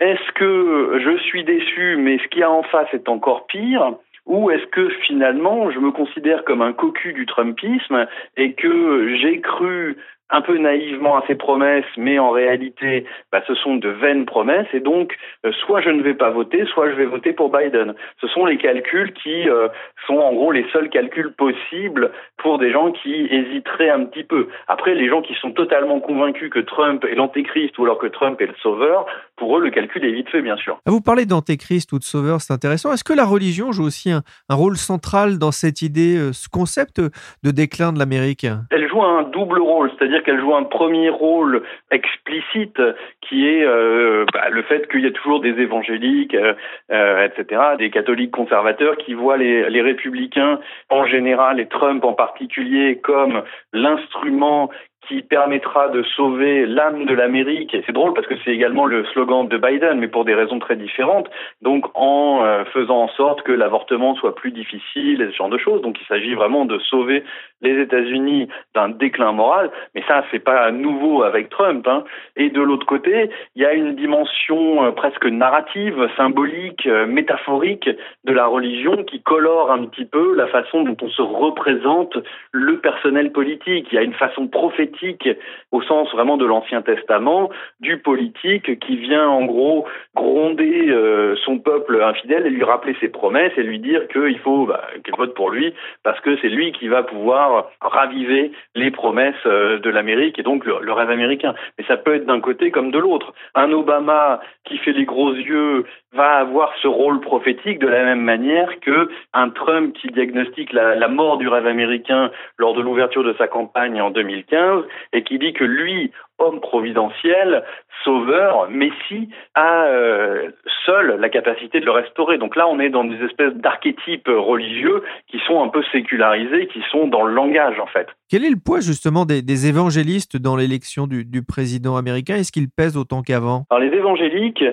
Est-ce 0.00 0.32
que 0.32 1.00
je 1.02 1.18
suis 1.24 1.44
déçu, 1.44 1.96
mais 1.98 2.18
ce 2.18 2.28
qu'il 2.28 2.40
y 2.40 2.44
a 2.44 2.50
en 2.50 2.62
face 2.62 2.88
est 2.92 3.08
encore 3.08 3.46
pire 3.46 3.94
ou 4.26 4.50
est-ce 4.50 4.66
que 4.66 4.90
finalement 5.06 5.70
je 5.70 5.78
me 5.78 5.90
considère 5.90 6.44
comme 6.44 6.62
un 6.62 6.72
cocu 6.72 7.12
du 7.14 7.26
Trumpisme 7.26 8.06
et 8.36 8.52
que 8.52 9.16
j'ai 9.16 9.40
cru 9.40 9.96
un 10.30 10.40
peu 10.40 10.58
naïvement 10.58 11.16
à 11.16 11.26
ses 11.26 11.34
promesses, 11.34 11.84
mais 11.96 12.18
en 12.18 12.30
réalité, 12.30 13.04
bah, 13.32 13.42
ce 13.46 13.54
sont 13.54 13.76
de 13.76 13.88
vaines 13.88 14.26
promesses, 14.26 14.66
et 14.72 14.80
donc 14.80 15.16
euh, 15.46 15.52
soit 15.52 15.80
je 15.80 15.90
ne 15.90 16.02
vais 16.02 16.14
pas 16.14 16.30
voter, 16.30 16.64
soit 16.66 16.90
je 16.90 16.96
vais 16.96 17.06
voter 17.06 17.32
pour 17.32 17.50
Biden. 17.50 17.94
Ce 18.20 18.28
sont 18.28 18.44
les 18.44 18.58
calculs 18.58 19.12
qui 19.14 19.48
euh, 19.48 19.68
sont 20.06 20.18
en 20.18 20.32
gros 20.34 20.52
les 20.52 20.66
seuls 20.72 20.90
calculs 20.90 21.32
possibles 21.32 22.12
pour 22.36 22.58
des 22.58 22.70
gens 22.70 22.92
qui 22.92 23.26
hésiteraient 23.30 23.90
un 23.90 24.04
petit 24.04 24.24
peu. 24.24 24.48
Après, 24.66 24.94
les 24.94 25.08
gens 25.08 25.22
qui 25.22 25.34
sont 25.34 25.52
totalement 25.52 26.00
convaincus 26.00 26.50
que 26.50 26.60
Trump 26.60 27.04
est 27.04 27.14
l'antéchrist 27.14 27.78
ou 27.78 27.84
alors 27.84 27.98
que 27.98 28.06
Trump 28.06 28.40
est 28.40 28.46
le 28.46 28.54
sauveur, 28.62 29.06
pour 29.36 29.56
eux, 29.56 29.60
le 29.62 29.70
calcul 29.70 30.04
est 30.04 30.12
vite 30.12 30.28
fait, 30.28 30.42
bien 30.42 30.56
sûr. 30.56 30.78
Ah, 30.84 30.90
vous 30.90 31.00
parlez 31.00 31.24
d'antéchrist 31.24 31.92
ou 31.92 31.98
de 31.98 32.04
sauveur, 32.04 32.40
c'est 32.40 32.52
intéressant. 32.52 32.92
Est-ce 32.92 33.04
que 33.04 33.12
la 33.12 33.24
religion 33.24 33.72
joue 33.72 33.84
aussi 33.84 34.10
un, 34.10 34.22
un, 34.48 34.54
rôle 34.54 34.76
central 34.76 35.38
dans 35.38 35.52
cette 35.52 35.80
idée, 35.80 36.16
euh, 36.18 36.32
ce 36.32 36.48
concept 36.48 37.00
de 37.00 37.50
déclin 37.50 37.92
de 37.92 37.98
l'Amérique? 37.98 38.46
Elle 38.70 38.88
joue 38.88 39.02
un 39.02 39.22
double 39.22 39.60
rôle, 39.60 39.90
c'est-à-dire 39.96 40.17
qu'elle 40.22 40.40
joue 40.40 40.54
un 40.54 40.64
premier 40.64 41.10
rôle 41.10 41.62
explicite 41.90 42.80
qui 43.20 43.46
est 43.46 43.64
euh, 43.64 44.24
bah, 44.32 44.48
le 44.50 44.62
fait 44.62 44.88
qu'il 44.88 45.00
y 45.00 45.06
a 45.06 45.10
toujours 45.10 45.40
des 45.40 45.60
évangéliques, 45.60 46.34
euh, 46.34 46.54
euh, 46.90 47.26
etc., 47.26 47.60
des 47.78 47.90
catholiques 47.90 48.30
conservateurs 48.30 48.96
qui 48.96 49.14
voient 49.14 49.36
les, 49.36 49.78
républicains 49.78 50.58
en 50.90 51.06
général 51.06 51.60
et 51.60 51.66
Trump 51.66 52.04
en 52.04 52.12
particulier 52.12 52.98
comme 52.98 53.42
l'instrument 53.72 54.70
qui 55.06 55.22
permettra 55.22 55.88
de 55.88 56.02
sauver 56.02 56.66
l'âme 56.66 57.06
de 57.06 57.14
l'Amérique. 57.14 57.74
Et 57.74 57.82
c'est 57.86 57.92
drôle 57.92 58.12
parce 58.12 58.26
que 58.26 58.34
c'est 58.44 58.50
également 58.50 58.84
le 58.84 59.04
slogan 59.06 59.48
de 59.48 59.56
Biden, 59.56 59.98
mais 60.00 60.08
pour 60.08 60.24
des 60.24 60.34
raisons 60.34 60.58
très 60.58 60.76
différentes. 60.76 61.30
Donc 61.62 61.86
en 61.94 62.44
faisant 62.72 63.04
en 63.04 63.08
sorte 63.08 63.42
que 63.42 63.52
l'avortement 63.52 64.16
soit 64.16 64.34
plus 64.34 64.50
difficile 64.50 65.22
et 65.22 65.30
ce 65.30 65.36
genre 65.36 65.48
de 65.48 65.56
choses. 65.56 65.80
Donc 65.80 65.98
il 65.98 66.06
s'agit 66.08 66.34
vraiment 66.34 66.66
de 66.66 66.78
sauver 66.80 67.24
les 67.60 67.80
États-Unis 67.82 68.48
d'un 68.74 68.88
déclin 68.88 69.32
moral. 69.32 69.70
Mais 69.94 70.02
ça, 70.06 70.24
c'est 70.30 70.38
pas 70.38 70.70
nouveau 70.70 71.22
avec 71.22 71.48
Trump. 71.48 71.86
Hein. 71.88 72.04
Et 72.36 72.50
de 72.50 72.60
l'autre 72.60 72.86
côté, 72.86 73.30
il 73.56 73.62
y 73.62 73.66
a 73.66 73.72
une 73.72 73.94
dimension 73.96 74.84
euh, 74.84 74.90
presque 74.92 75.26
narrative, 75.26 76.08
symbolique, 76.16 76.86
euh, 76.86 77.06
métaphorique 77.06 77.88
de 78.24 78.32
la 78.32 78.46
religion 78.46 79.04
qui 79.04 79.22
colore 79.22 79.70
un 79.70 79.84
petit 79.86 80.04
peu 80.04 80.34
la 80.36 80.46
façon 80.46 80.82
dont 80.82 80.96
on 81.02 81.08
se 81.08 81.22
représente 81.22 82.16
le 82.52 82.78
personnel 82.78 83.32
politique. 83.32 83.88
Il 83.90 83.94
y 83.94 83.98
a 83.98 84.02
une 84.02 84.14
façon 84.14 84.48
prophétique 84.48 85.28
au 85.72 85.82
sens 85.82 86.10
vraiment 86.12 86.36
de 86.36 86.46
l'Ancien 86.46 86.82
Testament, 86.82 87.50
du 87.80 87.98
politique 87.98 88.78
qui 88.80 88.96
vient 88.96 89.28
en 89.28 89.44
gros 89.44 89.86
gronder 90.14 90.88
euh, 90.88 91.36
son 91.44 91.58
peuple 91.58 92.02
infidèle 92.02 92.46
et 92.46 92.50
lui 92.50 92.64
rappeler 92.64 92.96
ses 93.00 93.08
promesses 93.08 93.52
et 93.56 93.62
lui 93.62 93.78
dire 93.78 94.06
qu'il 94.08 94.38
faut 94.38 94.66
bah, 94.66 94.82
qu'il 95.04 95.14
vote 95.16 95.34
pour 95.34 95.50
lui 95.50 95.74
parce 96.02 96.20
que 96.20 96.36
c'est 96.40 96.48
lui 96.48 96.72
qui 96.72 96.88
va 96.88 97.02
pouvoir 97.02 97.47
raviver 97.80 98.52
les 98.74 98.90
promesses 98.90 99.34
euh, 99.46 99.78
de 99.78 99.90
l'Amérique 99.90 100.38
et 100.38 100.42
donc 100.42 100.64
le, 100.64 100.92
rêve 100.92 101.10
américain. 101.10 101.54
Mais 101.78 101.84
ça 101.86 101.96
peut 101.96 102.14
être 102.14 102.26
d'un 102.26 102.40
côté 102.40 102.70
comme 102.70 102.90
de 102.90 102.98
l'autre. 102.98 103.32
Un 103.54 103.72
Obama 103.72 104.40
qui 104.64 104.78
fait 104.78 104.92
les 104.92 105.04
gros 105.04 105.32
yeux 105.34 105.84
va 106.12 106.36
avoir 106.36 106.72
ce 106.82 106.88
rôle 106.88 107.20
prophétique 107.20 107.78
de 107.78 107.88
la 107.88 108.04
même 108.04 108.22
manière 108.22 108.80
que 108.80 109.08
un 109.32 109.50
Trump 109.50 109.94
qui 109.94 110.08
diagnostique 110.08 110.72
la, 110.72 110.94
la 110.94 111.08
mort 111.08 111.38
du 111.38 111.48
rêve 111.48 111.66
américain 111.66 112.30
lors 112.56 112.74
de 112.74 112.80
l'ouverture 112.80 113.24
de 113.24 113.34
sa 113.34 113.48
campagne 113.48 114.00
en 114.00 114.10
2015 114.10 114.84
et 115.12 115.22
qui 115.22 115.38
dit 115.38 115.52
que 115.52 115.64
lui, 115.64 116.12
homme 116.38 116.60
providentiel, 116.60 117.64
sauveur, 118.04 118.70
Messie, 118.70 119.28
a 119.54 119.86
euh, 119.86 120.50
seul 120.86 121.18
la 121.20 121.28
capacité 121.28 121.80
de 121.80 121.84
le 121.84 121.90
restaurer. 121.90 122.38
Donc 122.38 122.56
là, 122.56 122.66
on 122.68 122.78
est 122.80 122.90
dans 122.90 123.04
des 123.04 123.22
espèces 123.24 123.54
d'archétypes 123.54 124.28
religieux 124.28 125.02
qui 125.28 125.38
sont 125.46 125.62
un 125.62 125.68
peu 125.68 125.82
sécularisés, 125.92 126.68
qui 126.68 126.80
sont 126.90 127.08
dans 127.08 127.24
le 127.24 127.34
langage 127.34 127.78
en 127.80 127.86
fait. 127.86 128.08
Quel 128.30 128.44
est 128.44 128.50
le 128.50 128.60
poids 128.64 128.80
justement 128.80 129.24
des, 129.24 129.42
des 129.42 129.68
évangélistes 129.68 130.36
dans 130.36 130.56
l'élection 130.56 131.06
du, 131.06 131.24
du, 131.24 131.42
président 131.42 131.96
américain? 131.96 132.36
Est-ce 132.36 132.52
qu'ils 132.52 132.70
pèsent 132.70 132.96
autant 132.96 133.22
qu'avant? 133.22 133.64
Alors 133.70 133.82
les 133.82 133.96
évangéliques 133.96 134.64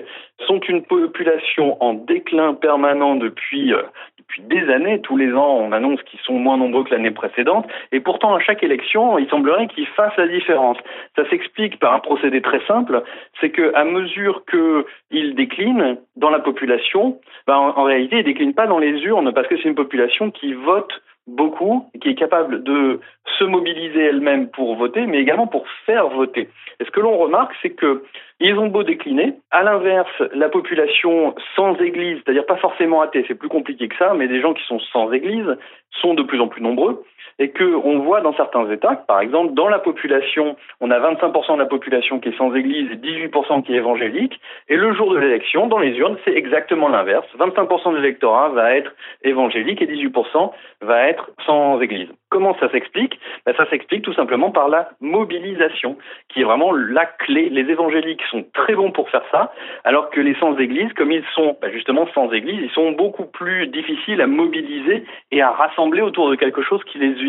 sont 0.46 0.60
une 0.68 0.82
population 0.82 1.82
en 1.82 1.94
déclin 1.94 2.54
permanent 2.54 3.16
depuis 3.16 3.72
euh, 3.72 3.82
depuis 4.28 4.42
des 4.42 4.72
années. 4.72 5.00
Tous 5.00 5.16
les 5.16 5.32
ans, 5.32 5.58
on 5.60 5.72
annonce 5.72 6.02
qu'ils 6.02 6.20
sont 6.20 6.34
moins 6.34 6.56
nombreux 6.56 6.84
que 6.84 6.90
l'année 6.90 7.10
précédente. 7.10 7.66
Et 7.92 8.00
pourtant, 8.00 8.34
à 8.34 8.40
chaque 8.40 8.62
élection, 8.62 9.18
il 9.18 9.28
semblerait 9.28 9.68
qu'ils 9.68 9.86
fassent 9.86 10.16
la 10.16 10.28
différence. 10.28 10.78
Ça 11.16 11.28
s'explique 11.30 11.78
par 11.78 11.94
un 11.94 12.00
procédé 12.00 12.40
très 12.42 12.64
simple. 12.66 13.02
C'est 13.40 13.50
que 13.50 13.74
à 13.74 13.84
mesure 13.84 14.42
qu'ils 14.46 15.34
déclinent 15.34 15.98
dans 16.16 16.30
la 16.30 16.40
population, 16.40 17.20
ben, 17.46 17.56
en, 17.56 17.78
en 17.78 17.82
réalité, 17.84 18.18
ils 18.18 18.24
déclinent 18.24 18.54
pas 18.54 18.66
dans 18.66 18.78
les 18.78 19.02
urnes 19.04 19.32
parce 19.32 19.48
que 19.48 19.56
c'est 19.56 19.68
une 19.68 19.74
population 19.74 20.30
qui 20.30 20.52
vote 20.54 21.00
beaucoup, 21.26 21.90
qui 22.00 22.10
est 22.10 22.14
capable 22.14 22.62
de 22.62 23.00
se 23.38 23.44
mobiliser 23.44 24.00
elle-même 24.00 24.48
pour 24.48 24.76
voter, 24.76 25.06
mais 25.06 25.18
également 25.18 25.46
pour 25.46 25.66
faire 25.84 26.08
voter. 26.08 26.48
Et 26.78 26.84
ce 26.84 26.90
que 26.90 27.00
l'on 27.00 27.16
remarque, 27.16 27.54
c'est 27.62 27.70
que 27.70 28.04
ils 28.38 28.54
ont 28.58 28.66
beau 28.66 28.82
décliner, 28.82 29.34
à 29.50 29.62
l'inverse, 29.62 30.22
la 30.34 30.48
population 30.48 31.34
sans 31.54 31.74
église, 31.76 32.18
c'est-à-dire 32.22 32.44
pas 32.44 32.56
forcément 32.56 33.00
athée, 33.00 33.24
c'est 33.26 33.34
plus 33.34 33.48
compliqué 33.48 33.88
que 33.88 33.96
ça, 33.96 34.12
mais 34.14 34.28
des 34.28 34.40
gens 34.40 34.52
qui 34.52 34.64
sont 34.64 34.78
sans 34.92 35.10
église 35.12 35.56
sont 36.02 36.14
de 36.14 36.22
plus 36.22 36.40
en 36.40 36.48
plus 36.48 36.62
nombreux 36.62 37.02
et 37.38 37.50
que 37.50 37.64
on 37.64 38.00
voit 38.00 38.20
dans 38.20 38.34
certains 38.34 38.68
États, 38.70 38.96
par 39.06 39.20
exemple, 39.20 39.54
dans 39.54 39.68
la 39.68 39.78
population, 39.78 40.56
on 40.80 40.90
a 40.90 40.98
25% 40.98 41.54
de 41.54 41.58
la 41.58 41.66
population 41.66 42.18
qui 42.18 42.30
est 42.30 42.38
sans 42.38 42.54
église 42.54 42.90
et 42.90 42.96
18% 42.96 43.62
qui 43.62 43.74
est 43.74 43.76
évangélique, 43.76 44.40
et 44.68 44.76
le 44.76 44.92
jour 44.94 45.12
de 45.12 45.18
l'élection, 45.18 45.66
dans 45.66 45.78
les 45.78 45.96
urnes, 45.98 46.16
c'est 46.24 46.34
exactement 46.34 46.88
l'inverse. 46.88 47.26
25% 47.38 47.92
de 47.92 47.96
l'électorat 47.96 48.48
va 48.50 48.74
être 48.74 48.94
évangélique 49.22 49.82
et 49.82 49.86
18% 49.86 50.50
va 50.82 51.08
être 51.08 51.30
sans 51.44 51.80
église. 51.80 52.08
Comment 52.30 52.56
ça 52.58 52.70
s'explique? 52.70 53.18
Ben, 53.44 53.54
Ça 53.56 53.68
s'explique 53.70 54.02
tout 54.02 54.14
simplement 54.14 54.50
par 54.50 54.68
la 54.68 54.90
mobilisation, 55.00 55.96
qui 56.28 56.40
est 56.40 56.44
vraiment 56.44 56.72
la 56.72 57.06
clé. 57.06 57.48
Les 57.50 57.70
évangéliques 57.70 58.22
sont 58.30 58.44
très 58.52 58.74
bons 58.74 58.90
pour 58.90 59.08
faire 59.10 59.24
ça, 59.30 59.52
alors 59.84 60.10
que 60.10 60.20
les 60.20 60.34
sans-église, 60.36 60.92
comme 60.94 61.12
ils 61.12 61.24
sont 61.34 61.56
ben, 61.60 61.70
justement 61.72 62.06
sans-église, 62.14 62.60
ils 62.62 62.70
sont 62.70 62.92
beaucoup 62.92 63.26
plus 63.26 63.66
difficiles 63.68 64.20
à 64.20 64.26
mobiliser 64.26 65.04
et 65.30 65.42
à 65.42 65.50
rassembler 65.50 66.02
autour 66.02 66.30
de 66.30 66.36
quelque 66.36 66.62
chose 66.62 66.82
qui 66.84 66.98
les 66.98 67.25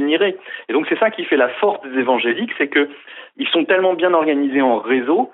Et 0.69 0.73
donc 0.73 0.85
c'est 0.89 0.99
ça 0.99 1.11
qui 1.11 1.25
fait 1.25 1.37
la 1.37 1.49
force 1.49 1.81
des 1.87 1.99
évangéliques, 1.99 2.51
c'est 2.57 2.67
que 2.67 2.89
ils 3.37 3.47
sont 3.47 3.65
tellement 3.65 3.93
bien 3.93 4.13
organisés 4.13 4.61
en 4.61 4.79
réseau 4.79 5.31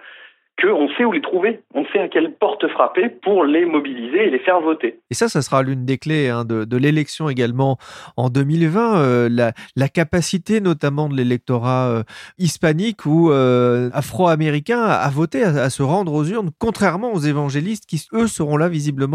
qu'on 0.62 0.88
sait 0.90 1.04
où 1.04 1.12
les 1.12 1.22
trouver, 1.22 1.62
on 1.74 1.86
sait 1.86 2.00
à 2.00 2.08
quelle 2.08 2.34
porte 2.34 2.68
frapper 2.68 3.10
pour 3.10 3.44
les 3.44 3.66
mobiliser 3.66 4.28
et 4.28 4.30
les 4.30 4.40
faire 4.40 4.62
voter. 4.62 5.00
Et 5.10 5.14
ça, 5.14 5.28
ça 5.28 5.42
sera 5.42 5.64
l'une 5.64 5.86
des 5.86 5.98
clés 5.98 6.30
hein, 6.30 6.46
de, 6.46 6.64
de 6.64 6.78
l'élection 6.78 7.30
également 7.30 7.78
en 8.18 8.30
2020, 8.30 8.98
euh, 8.98 9.30
la, 9.32 9.52
la, 9.76 9.88
capacité 9.88 10.62
notamment 10.62 11.10
de 11.10 11.16
l'électorat 11.16 11.90
euh, 11.90 12.04
hispanique 12.38 13.06
ou 13.06 13.32
euh, 13.32 13.90
afro-américain 13.94 14.82
à, 14.82 14.94
à, 14.94 15.10
voter, 15.10 15.44
à, 15.44 15.50
à, 15.50 15.70
se 15.70 15.84
rendre 15.84 16.14
aux 16.14 16.24
urnes, 16.24 16.50
contrairement 16.60 17.12
aux 17.14 17.20
évangélistes 17.20 17.86
qui, 17.86 17.98
eux, 18.14 18.28
seront 18.28 18.58
là 18.58 18.70
visiblement 18.70 19.14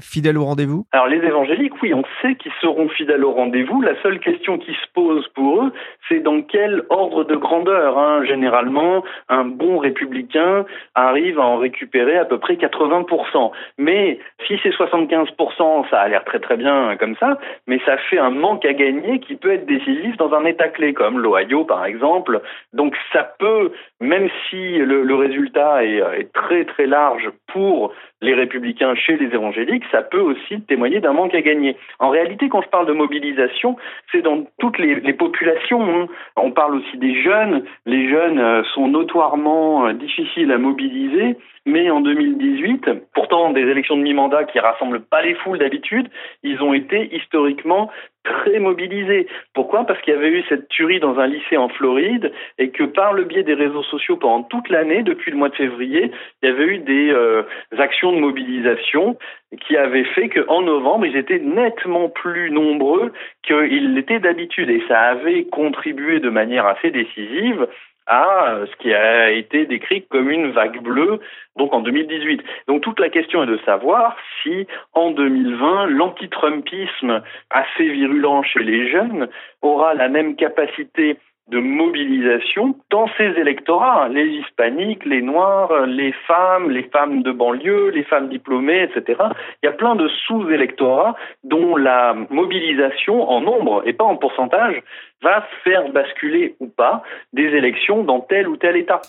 fidèles 0.00 0.38
au 0.38 0.44
rendez-vous 0.44 0.86
Alors 0.92 1.06
les 1.08 1.18
évangéliques, 1.18 1.80
oui, 1.82 1.92
on 1.94 2.02
sait 2.20 2.36
qu'ils 2.36 2.52
seront 2.60 2.88
fidèles 2.88 3.24
au 3.24 3.32
rendez-vous. 3.32 3.82
La 3.82 4.00
seule 4.02 4.20
question 4.20 4.58
qui 4.58 4.72
se 4.72 4.92
pose 4.94 5.26
pour 5.34 5.62
eux, 5.62 5.72
c'est 6.08 6.20
dans 6.20 6.42
quel 6.42 6.82
ordre 6.90 7.24
de 7.24 7.36
grandeur. 7.36 7.98
Hein. 7.98 8.24
Généralement, 8.24 9.04
un 9.28 9.44
bon 9.44 9.78
républicain 9.78 10.51
arrive 10.94 11.38
à 11.38 11.44
en 11.44 11.56
récupérer 11.58 12.18
à 12.18 12.24
peu 12.24 12.38
près 12.38 12.54
80%. 12.54 13.50
Mais 13.78 14.18
si 14.46 14.58
c'est 14.62 14.70
75%, 14.70 15.88
ça 15.90 16.00
a 16.00 16.08
l'air 16.08 16.24
très 16.24 16.40
très 16.40 16.56
bien 16.56 16.96
comme 16.96 17.16
ça, 17.16 17.38
mais 17.66 17.80
ça 17.86 17.96
fait 17.98 18.18
un 18.18 18.30
manque 18.30 18.64
à 18.64 18.72
gagner 18.72 19.20
qui 19.20 19.36
peut 19.36 19.52
être 19.52 19.66
décisif 19.66 20.16
dans 20.16 20.32
un 20.34 20.44
État 20.44 20.68
clé 20.68 20.92
comme 20.94 21.18
l'Ohio 21.18 21.64
par 21.64 21.84
exemple. 21.84 22.40
Donc 22.72 22.96
ça 23.12 23.24
peut, 23.38 23.72
même 24.02 24.28
si 24.50 24.78
le, 24.78 25.14
résultat 25.14 25.84
est, 25.84 26.32
très 26.32 26.64
très 26.64 26.86
large 26.86 27.30
pour 27.46 27.92
les 28.20 28.34
républicains 28.34 28.94
chez 28.94 29.16
les 29.16 29.26
évangéliques, 29.26 29.84
ça 29.90 30.02
peut 30.02 30.20
aussi 30.20 30.60
témoigner 30.62 31.00
d'un 31.00 31.12
manque 31.12 31.34
à 31.34 31.40
gagner. 31.40 31.76
En 31.98 32.08
réalité, 32.08 32.48
quand 32.48 32.62
je 32.62 32.68
parle 32.68 32.86
de 32.86 32.92
mobilisation, 32.92 33.76
c'est 34.10 34.22
dans 34.22 34.44
toutes 34.58 34.78
les, 34.78 34.96
les 34.96 35.12
populations. 35.12 35.82
Hein. 35.82 36.06
On 36.36 36.50
parle 36.50 36.76
aussi 36.76 36.98
des 36.98 37.22
jeunes. 37.22 37.64
Les 37.86 38.08
jeunes 38.08 38.38
euh, 38.38 38.62
sont 38.74 38.88
notoirement 38.88 39.86
euh, 39.86 39.92
difficiles 39.92 40.50
à 40.50 40.58
mobiliser, 40.58 41.36
mais 41.64 41.90
en 41.90 42.00
2018, 42.00 42.90
pourtant 43.14 43.50
des 43.50 43.62
élections 43.62 43.96
de 43.96 44.02
mi-mandat 44.02 44.44
qui 44.44 44.58
rassemblent 44.58 45.00
pas 45.02 45.22
les 45.22 45.34
foules 45.34 45.58
d'habitude, 45.58 46.08
ils 46.42 46.60
ont 46.62 46.74
été 46.74 47.14
historiquement 47.14 47.90
très 48.24 48.58
mobilisés. 48.58 49.26
Pourquoi? 49.54 49.84
Parce 49.84 50.00
qu'il 50.02 50.14
y 50.14 50.16
avait 50.16 50.30
eu 50.30 50.42
cette 50.48 50.68
tuerie 50.68 51.00
dans 51.00 51.18
un 51.18 51.26
lycée 51.26 51.56
en 51.56 51.68
Floride 51.68 52.32
et 52.58 52.70
que 52.70 52.84
par 52.84 53.12
le 53.12 53.24
biais 53.24 53.42
des 53.42 53.54
réseaux 53.54 53.82
sociaux 53.82 54.16
pendant 54.16 54.42
toute 54.44 54.68
l'année, 54.68 55.02
depuis 55.02 55.30
le 55.30 55.36
mois 55.36 55.48
de 55.48 55.56
février, 55.56 56.10
il 56.42 56.48
y 56.48 56.52
avait 56.52 56.66
eu 56.66 56.78
des 56.78 57.10
euh, 57.10 57.42
actions 57.78 58.12
de 58.12 58.18
mobilisation 58.18 59.16
qui 59.60 59.76
avaient 59.76 60.04
fait 60.04 60.28
qu'en 60.28 60.62
novembre, 60.62 61.06
ils 61.06 61.16
étaient 61.16 61.40
nettement 61.40 62.08
plus 62.08 62.50
nombreux 62.50 63.12
qu'ils 63.42 63.94
l'étaient 63.94 64.20
d'habitude 64.20 64.70
et 64.70 64.82
ça 64.88 65.00
avait 65.00 65.44
contribué 65.44 66.20
de 66.20 66.30
manière 66.30 66.66
assez 66.66 66.90
décisive 66.90 67.66
à 68.06 68.58
ce 68.70 68.76
qui 68.76 68.92
a 68.92 69.30
été 69.30 69.66
décrit 69.66 70.02
comme 70.06 70.30
une 70.30 70.50
vague 70.50 70.80
bleue, 70.82 71.20
donc 71.56 71.72
en 71.72 71.80
2018. 71.80 72.42
Donc 72.66 72.82
toute 72.82 73.00
la 73.00 73.08
question 73.08 73.44
est 73.44 73.46
de 73.46 73.58
savoir 73.64 74.16
si 74.42 74.66
en 74.92 75.10
2020, 75.10 75.86
l'anti-Trumpisme 75.86 77.22
assez 77.50 77.88
virulent 77.88 78.42
chez 78.42 78.60
les 78.60 78.90
jeunes 78.90 79.28
aura 79.60 79.94
la 79.94 80.08
même 80.08 80.36
capacité 80.36 81.16
de 81.52 81.58
mobilisation 81.58 82.74
dans 82.90 83.06
ces 83.18 83.28
électorats, 83.38 84.08
les 84.08 84.26
hispaniques, 84.26 85.04
les 85.04 85.20
noirs, 85.20 85.84
les 85.86 86.12
femmes, 86.26 86.70
les 86.70 86.84
femmes 86.84 87.22
de 87.22 87.30
banlieue, 87.30 87.90
les 87.90 88.04
femmes 88.04 88.30
diplômées, 88.30 88.84
etc. 88.84 89.20
Il 89.62 89.66
y 89.66 89.68
a 89.68 89.72
plein 89.72 89.94
de 89.94 90.08
sous-électorats 90.26 91.14
dont 91.44 91.76
la 91.76 92.14
mobilisation 92.30 93.28
en 93.28 93.42
nombre 93.42 93.82
et 93.86 93.92
pas 93.92 94.04
en 94.04 94.16
pourcentage 94.16 94.82
va 95.22 95.46
faire 95.62 95.92
basculer 95.92 96.56
ou 96.58 96.68
pas 96.68 97.02
des 97.34 97.44
élections 97.44 98.02
dans 98.02 98.20
tel 98.20 98.48
ou 98.48 98.56
tel 98.56 98.76
État. 98.76 99.02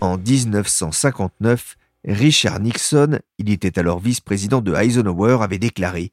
En 0.00 0.16
1959, 0.16 1.74
Richard 2.08 2.60
Nixon, 2.60 3.18
il 3.36 3.50
était 3.50 3.78
alors 3.78 3.98
vice-président 3.98 4.62
de 4.62 4.74
Eisenhower, 4.74 5.40
avait 5.42 5.58
déclaré 5.58 6.12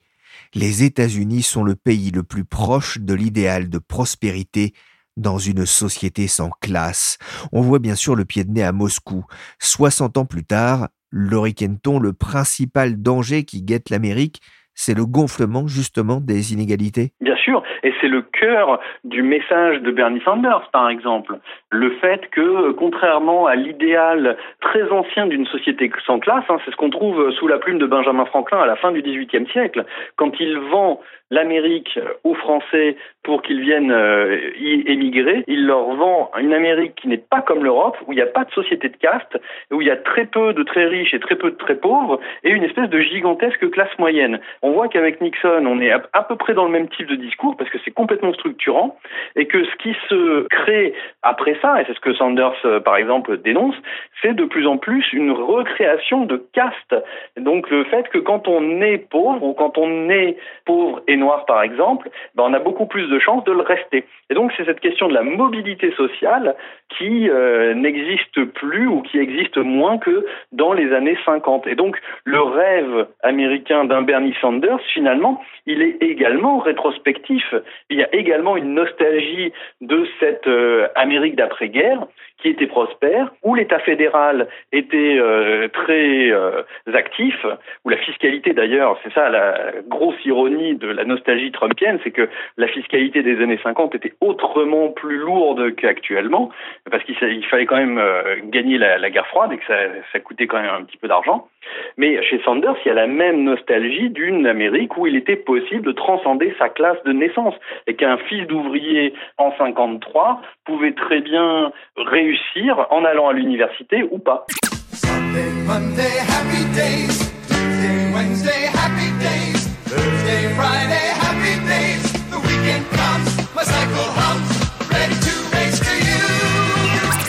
Les 0.54 0.84
États-Unis 0.84 1.42
sont 1.42 1.64
le 1.64 1.78
pays 1.78 2.12
le 2.12 2.24
plus 2.24 2.44
proche 2.44 3.00
de 3.00 3.14
l'idéal 3.14 3.70
de 3.70 3.78
prospérité 3.78 4.74
dans 5.16 5.38
une 5.38 5.66
société 5.66 6.28
sans 6.28 6.50
classe. 6.60 7.18
On 7.54 7.62
voit 7.62 7.80
bien 7.80 7.96
sûr 7.96 8.16
le 8.16 8.26
pied 8.26 8.44
de 8.44 8.52
nez 8.52 8.64
à 8.64 8.74
Moscou. 8.74 9.24
60 9.60 10.18
ans 10.18 10.26
plus 10.26 10.44
tard, 10.44 10.90
Laurie 11.12 11.56
Kenton, 11.56 11.98
le 12.00 12.12
principal 12.12 13.02
danger 13.02 13.46
qui 13.46 13.64
guette 13.64 13.90
l'Amérique, 13.90 14.42
c'est 14.76 14.96
le 14.96 15.06
gonflement 15.06 15.68
justement 15.68 16.20
des 16.20 16.54
inégalités 16.54 17.12
Bien 17.22 17.36
sûr, 17.38 17.64
et 17.84 17.94
c'est 18.00 18.08
le 18.08 18.22
cœur 18.22 18.80
du 19.04 19.24
message 19.24 19.82
de 19.82 19.92
Bernie 19.92 20.22
Sanders, 20.24 20.70
par 20.72 20.90
exemple. 20.90 21.40
Le 21.72 21.92
fait 22.02 22.30
que, 22.32 22.72
contrairement 22.72 23.48
à 23.48 23.56
l'idéal 23.56 24.38
très 24.62 24.90
ancien 24.92 25.28
d'une 25.28 25.46
société 25.48 25.92
sans 26.06 26.20
classe, 26.20 26.44
hein, 26.50 26.58
c'est 26.64 26.72
ce 26.72 26.76
qu'on 26.76 26.90
trouve 26.90 27.32
sous 27.32 27.48
la 27.48 27.58
plume 27.58 27.80
de 27.80 27.86
Benjamin 27.86 28.26
Franklin 28.26 28.60
à 28.60 28.66
la 28.66 28.76
fin 28.76 28.92
du 28.92 29.02
XVIIIe 29.02 29.48
siècle, 29.52 29.86
quand 30.18 30.40
il 30.40 30.58
vend 30.60 31.02
l'Amérique 31.32 32.00
aux 32.24 32.36
Français 32.36 32.96
pour 33.24 33.42
qu'ils 33.42 33.62
viennent 33.62 33.92
euh, 33.92 34.52
y 34.60 34.84
émigrer, 34.86 35.44
il 35.48 35.66
leur 35.66 35.96
vend 35.96 36.32
une 36.40 36.54
Amérique 36.54 36.94
qui 36.96 37.08
n'est 37.08 37.18
pas 37.18 37.42
comme 37.42 37.64
l'Europe, 37.64 37.98
où 38.06 38.14
il 38.14 38.16
n'y 38.16 38.22
a 38.22 38.28
pas 38.28 38.46
de 38.46 38.52
société 38.52 38.90
de 38.90 38.98
caste, 38.98 39.38
où 39.72 39.82
il 39.82 39.88
y 39.88 39.92
a 39.92 39.98
très 39.98 40.26
peu 40.26 40.54
de 40.54 40.62
très 40.62 40.86
riches 40.86 41.14
et 41.14 41.20
très 41.20 41.36
peu 41.36 41.50
de 41.50 41.56
très 41.56 41.76
pauvres, 41.76 42.20
et 42.44 42.52
une 42.52 42.64
espèce 42.64 42.90
de 42.90 43.00
gigantesque 43.00 43.70
classe 43.72 43.98
moyenne. 43.98 44.40
On 44.62 44.72
voit 44.72 44.88
qu'avec 44.88 45.22
Nixon, 45.22 45.66
on 45.66 45.82
est 45.82 45.92
à 45.92 46.24
peu 46.24 46.36
près 46.36 46.54
dans 46.54 46.66
le 46.66 46.72
même 46.72 46.88
type 46.90 47.08
de 47.08 47.16
discours, 47.16 47.58
parce 47.58 47.70
que 47.72 47.80
c'est 47.84 47.92
complètement 47.92 48.34
structurant, 48.34 48.98
et 49.36 49.48
que 49.48 49.64
ce 49.64 49.76
qui 49.78 49.96
se 50.08 50.48
crée 50.50 50.94
après 51.24 51.58
ça, 51.62 51.82
et 51.82 51.86
c'est 51.88 51.96
ce 51.96 52.00
que 52.00 52.14
Sanders, 52.14 52.54
euh, 52.66 52.80
par 52.80 52.98
exemple, 52.98 53.38
dénonce, 53.38 53.76
c'est 54.22 54.36
de 54.36 54.46
plus 54.46 54.68
en 54.68 54.78
plus 54.78 55.12
une 55.14 55.32
recréation 55.32 56.26
de 56.26 56.46
caste. 56.54 56.96
Donc 57.38 57.70
le 57.72 57.84
fait 57.86 58.08
que 58.10 58.20
quand 58.20 58.48
on 58.48 58.82
est 58.82 58.98
pauvre, 58.98 59.44
ou 59.44 59.54
quand 59.54 59.78
on 59.80 60.10
est 60.10 60.38
pauvre 60.66 61.02
et 61.08 61.15
noir, 61.18 61.46
par 61.46 61.62
exemple, 61.62 62.10
ben, 62.36 62.44
on 62.48 62.54
a 62.54 62.60
beaucoup 62.60 62.86
plus 62.86 63.08
de 63.08 63.20
chances 63.20 63.44
de 63.44 63.52
le 63.52 63.62
rester. 63.62 64.06
Et 64.30 64.34
donc 64.34 64.52
c'est 64.56 64.66
cette 64.66 64.80
question 64.80 65.08
de 65.08 65.14
la 65.14 65.24
mobilité 65.24 65.92
sociale 65.92 66.56
qui 66.98 67.30
euh, 67.30 67.74
n'existe 67.74 68.44
plus 68.46 68.88
ou 68.88 69.02
qui 69.02 69.20
existe 69.20 69.58
moins 69.58 69.98
que 69.98 70.26
dans 70.52 70.74
les 70.74 70.94
années 70.94 71.18
50. 71.26 71.68
Et 71.68 71.76
donc 71.76 71.98
le 72.24 72.42
rêve 72.42 73.08
américain 73.24 73.86
d'un 73.86 74.02
Bernie 74.02 74.36
Sanders, 74.42 74.80
finalement, 74.94 75.42
il 75.66 75.82
est 75.82 76.02
également 76.02 76.60
rétrospectif. 76.60 77.54
Il 77.90 77.98
y 77.98 78.04
a 78.04 78.14
également 78.14 78.58
une 78.58 78.74
nostalgie 78.74 79.52
de 79.82 80.08
cette 80.20 80.48
euh, 80.48 80.88
Amérique 80.96 81.36
d'après-guerre 81.36 82.08
qui 82.42 82.50
était 82.50 82.68
prospère, 82.68 83.32
où 83.44 83.56
l'État 83.56 83.80
fédéral 83.80 84.48
était 84.72 85.18
euh, 85.18 85.68
très 85.70 86.32
euh, 86.32 86.64
actif, 86.94 87.46
où 87.84 87.90
la 87.90 87.98
fiscalité 87.98 88.54
d'ailleurs, 88.54 89.00
c'est 89.04 89.14
ça 89.14 89.30
la 89.30 89.72
grosse 89.88 90.24
ironie 90.26 90.76
de 90.76 90.88
la 90.88 91.06
nostalgie 91.06 91.52
trumpienne, 91.52 92.00
c'est 92.04 92.12
que 92.12 92.30
la 92.58 92.68
fiscalité 92.68 93.24
des 93.24 93.42
années 93.42 93.60
50 93.64 93.96
était 93.96 94.14
autrement 94.22 94.90
plus 94.90 95.18
lourde 95.18 95.76
qu'actuellement, 95.76 96.52
parce 96.90 97.04
qu'il 97.04 97.16
fallait 97.46 97.66
quand 97.66 97.78
même 97.78 97.98
euh, 97.98 98.38
gagner 98.44 98.78
la, 98.78 99.10
guerre 99.10 99.28
froide 99.28 99.52
et 99.54 99.58
que 99.58 99.66
ça, 99.66 99.78
ça 100.12 100.20
coûtait 100.20 100.48
quand 100.48 100.62
même 100.62 100.74
un 100.74 100.84
petit 100.84 100.98
peu 100.98 101.08
d'argent. 101.08 101.48
Mais 101.98 102.22
chez 102.24 102.42
Sanders, 102.44 102.76
il 102.86 102.90
y 102.90 102.92
a 102.92 102.96
la 102.96 103.08
même 103.08 103.44
nostalgie 103.44 104.10
d'une 104.10 104.46
Amérique 104.48 104.98
où 104.98 105.08
il 105.08 105.16
était 105.16 105.36
possible 105.36 105.86
de 105.86 105.92
transcender 105.92 106.54
sa 106.60 106.70
classe 106.70 107.02
de 107.06 107.14
naissance 107.14 107.56
et 107.88 107.96
qu'un 107.96 108.18
fils 108.18 108.48
d'ouvrier 108.48 109.14
en 109.38 109.52
53 109.58 110.42
pouvait 110.66 110.94
très 110.94 111.22
bien 111.22 111.72
réussir 111.98 112.88
en 112.90 113.06
allant 113.06 113.30
à 113.30 113.34
l'université 113.34 114.04
ou 114.12 114.20
pas. 114.20 114.46
Sunday, 114.94 115.52
Monday, 115.68 116.18
happy 116.28 116.64
days. 116.74 117.32
Tuesday, 117.48 118.14
Wednesday, 118.14 118.66
happy 118.74 119.12
days. 119.20 119.68
Thursday, 119.86 120.54
Friday, 120.56 121.08
happy 121.20 121.56
days. 121.68 122.14
The 122.32 122.40
weekend 122.40 122.86
comes, 122.92 123.56
my 123.56 123.64
cycle 123.64 124.10
hums, 124.18 124.55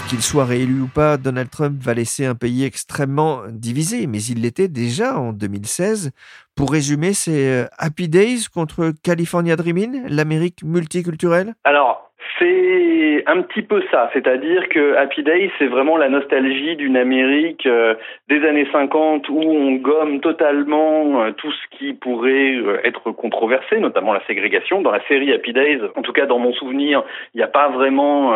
Qu'il 0.09 0.23
soit 0.23 0.45
réélu 0.45 0.83
ou 0.83 0.87
pas, 0.87 1.17
Donald 1.17 1.51
Trump 1.51 1.83
va 1.83 1.93
laisser 1.93 2.27
un 2.27 2.37
pays 2.37 2.63
extrêmement 2.63 3.43
divisé, 3.51 4.07
mais 4.07 4.23
il 4.23 4.43
l'était 4.43 4.69
déjà 4.69 5.19
en 5.19 5.33
2016. 5.33 6.13
Pour 6.55 6.71
résumer, 6.71 7.13
c'est 7.13 7.49
euh, 7.49 7.67
Happy 7.77 8.09
Days 8.09 8.47
contre 8.53 8.93
California 9.03 9.57
Dreaming, 9.57 10.05
l'Amérique 10.07 10.63
multiculturelle? 10.63 11.55
Alors, 11.65 12.06
un 13.27 13.43
petit 13.43 13.63
peu 13.63 13.83
ça, 13.91 14.09
c'est-à-dire 14.13 14.69
que 14.69 14.95
Happy 14.95 15.25
Days, 15.25 15.51
c'est 15.59 15.67
vraiment 15.67 15.97
la 15.97 16.09
nostalgie 16.09 16.77
d'une 16.77 16.97
Amérique 16.97 17.67
euh, 17.67 17.95
des 18.29 18.47
années 18.47 18.69
50 18.71 19.29
où 19.29 19.41
on 19.41 19.73
gomme 19.73 20.21
totalement 20.21 21.23
euh, 21.23 21.33
tout 21.33 21.51
ce 21.51 21.77
qui 21.77 21.93
pourrait 21.93 22.55
euh, 22.55 22.79
être 22.85 23.11
controversé, 23.11 23.81
notamment 23.81 24.13
la 24.13 24.25
ségrégation. 24.27 24.81
Dans 24.81 24.93
la 24.93 25.05
série 25.09 25.33
Happy 25.33 25.53
Days, 25.53 25.81
en 25.97 26.03
tout 26.03 26.13
cas 26.13 26.27
dans 26.27 26.39
mon 26.39 26.53
souvenir, 26.53 27.03
il 27.35 27.39
n'y 27.39 27.43
a 27.43 27.49
pas 27.49 27.69
vraiment 27.69 28.33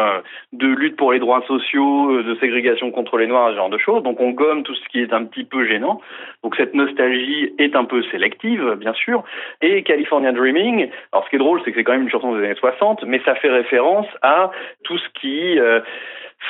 de 0.53 0.67
lutte 0.67 0.97
pour 0.97 1.13
les 1.13 1.19
droits 1.19 1.43
sociaux, 1.47 2.23
de 2.23 2.35
ségrégation 2.37 2.91
contre 2.91 3.17
les 3.17 3.27
Noirs, 3.27 3.51
ce 3.51 3.57
genre 3.57 3.71
de 3.71 3.79
choses. 3.79 4.03
Donc 4.03 4.21
on 4.21 4.31
gomme 4.31 4.65
tout 4.65 4.75
ce 4.75 4.89
qui 4.89 5.01
est 5.01 5.13
un 5.13 5.25
petit 5.25 5.45
peu 5.45 5.67
gênant. 5.67 6.01
Donc 6.43 6.57
cette 6.57 6.75
nostalgie 6.75 7.55
est 7.59 7.77
un 7.77 7.85
peu 7.85 8.03
sélective, 8.11 8.75
bien 8.79 8.93
sûr. 8.95 9.23
Et 9.63 9.83
California 9.83 10.33
Dreaming, 10.33 10.89
alors 11.13 11.25
ce 11.25 11.31
qui 11.31 11.37
est 11.37 11.39
drôle, 11.41 11.61
c'est 11.65 11.71
que 11.71 11.79
c'est 11.79 11.85
quand 11.85 11.93
même 11.93 12.03
une 12.03 12.11
chanson 12.11 12.35
des 12.35 12.45
années 12.45 12.55
60, 12.55 13.05
mais 13.05 13.21
ça 13.25 13.35
fait 13.37 13.51
référence 13.51 14.07
à 14.23 14.51
tout 14.85 14.99
ce 14.99 15.09
qui 15.21 15.59
euh, 15.59 15.81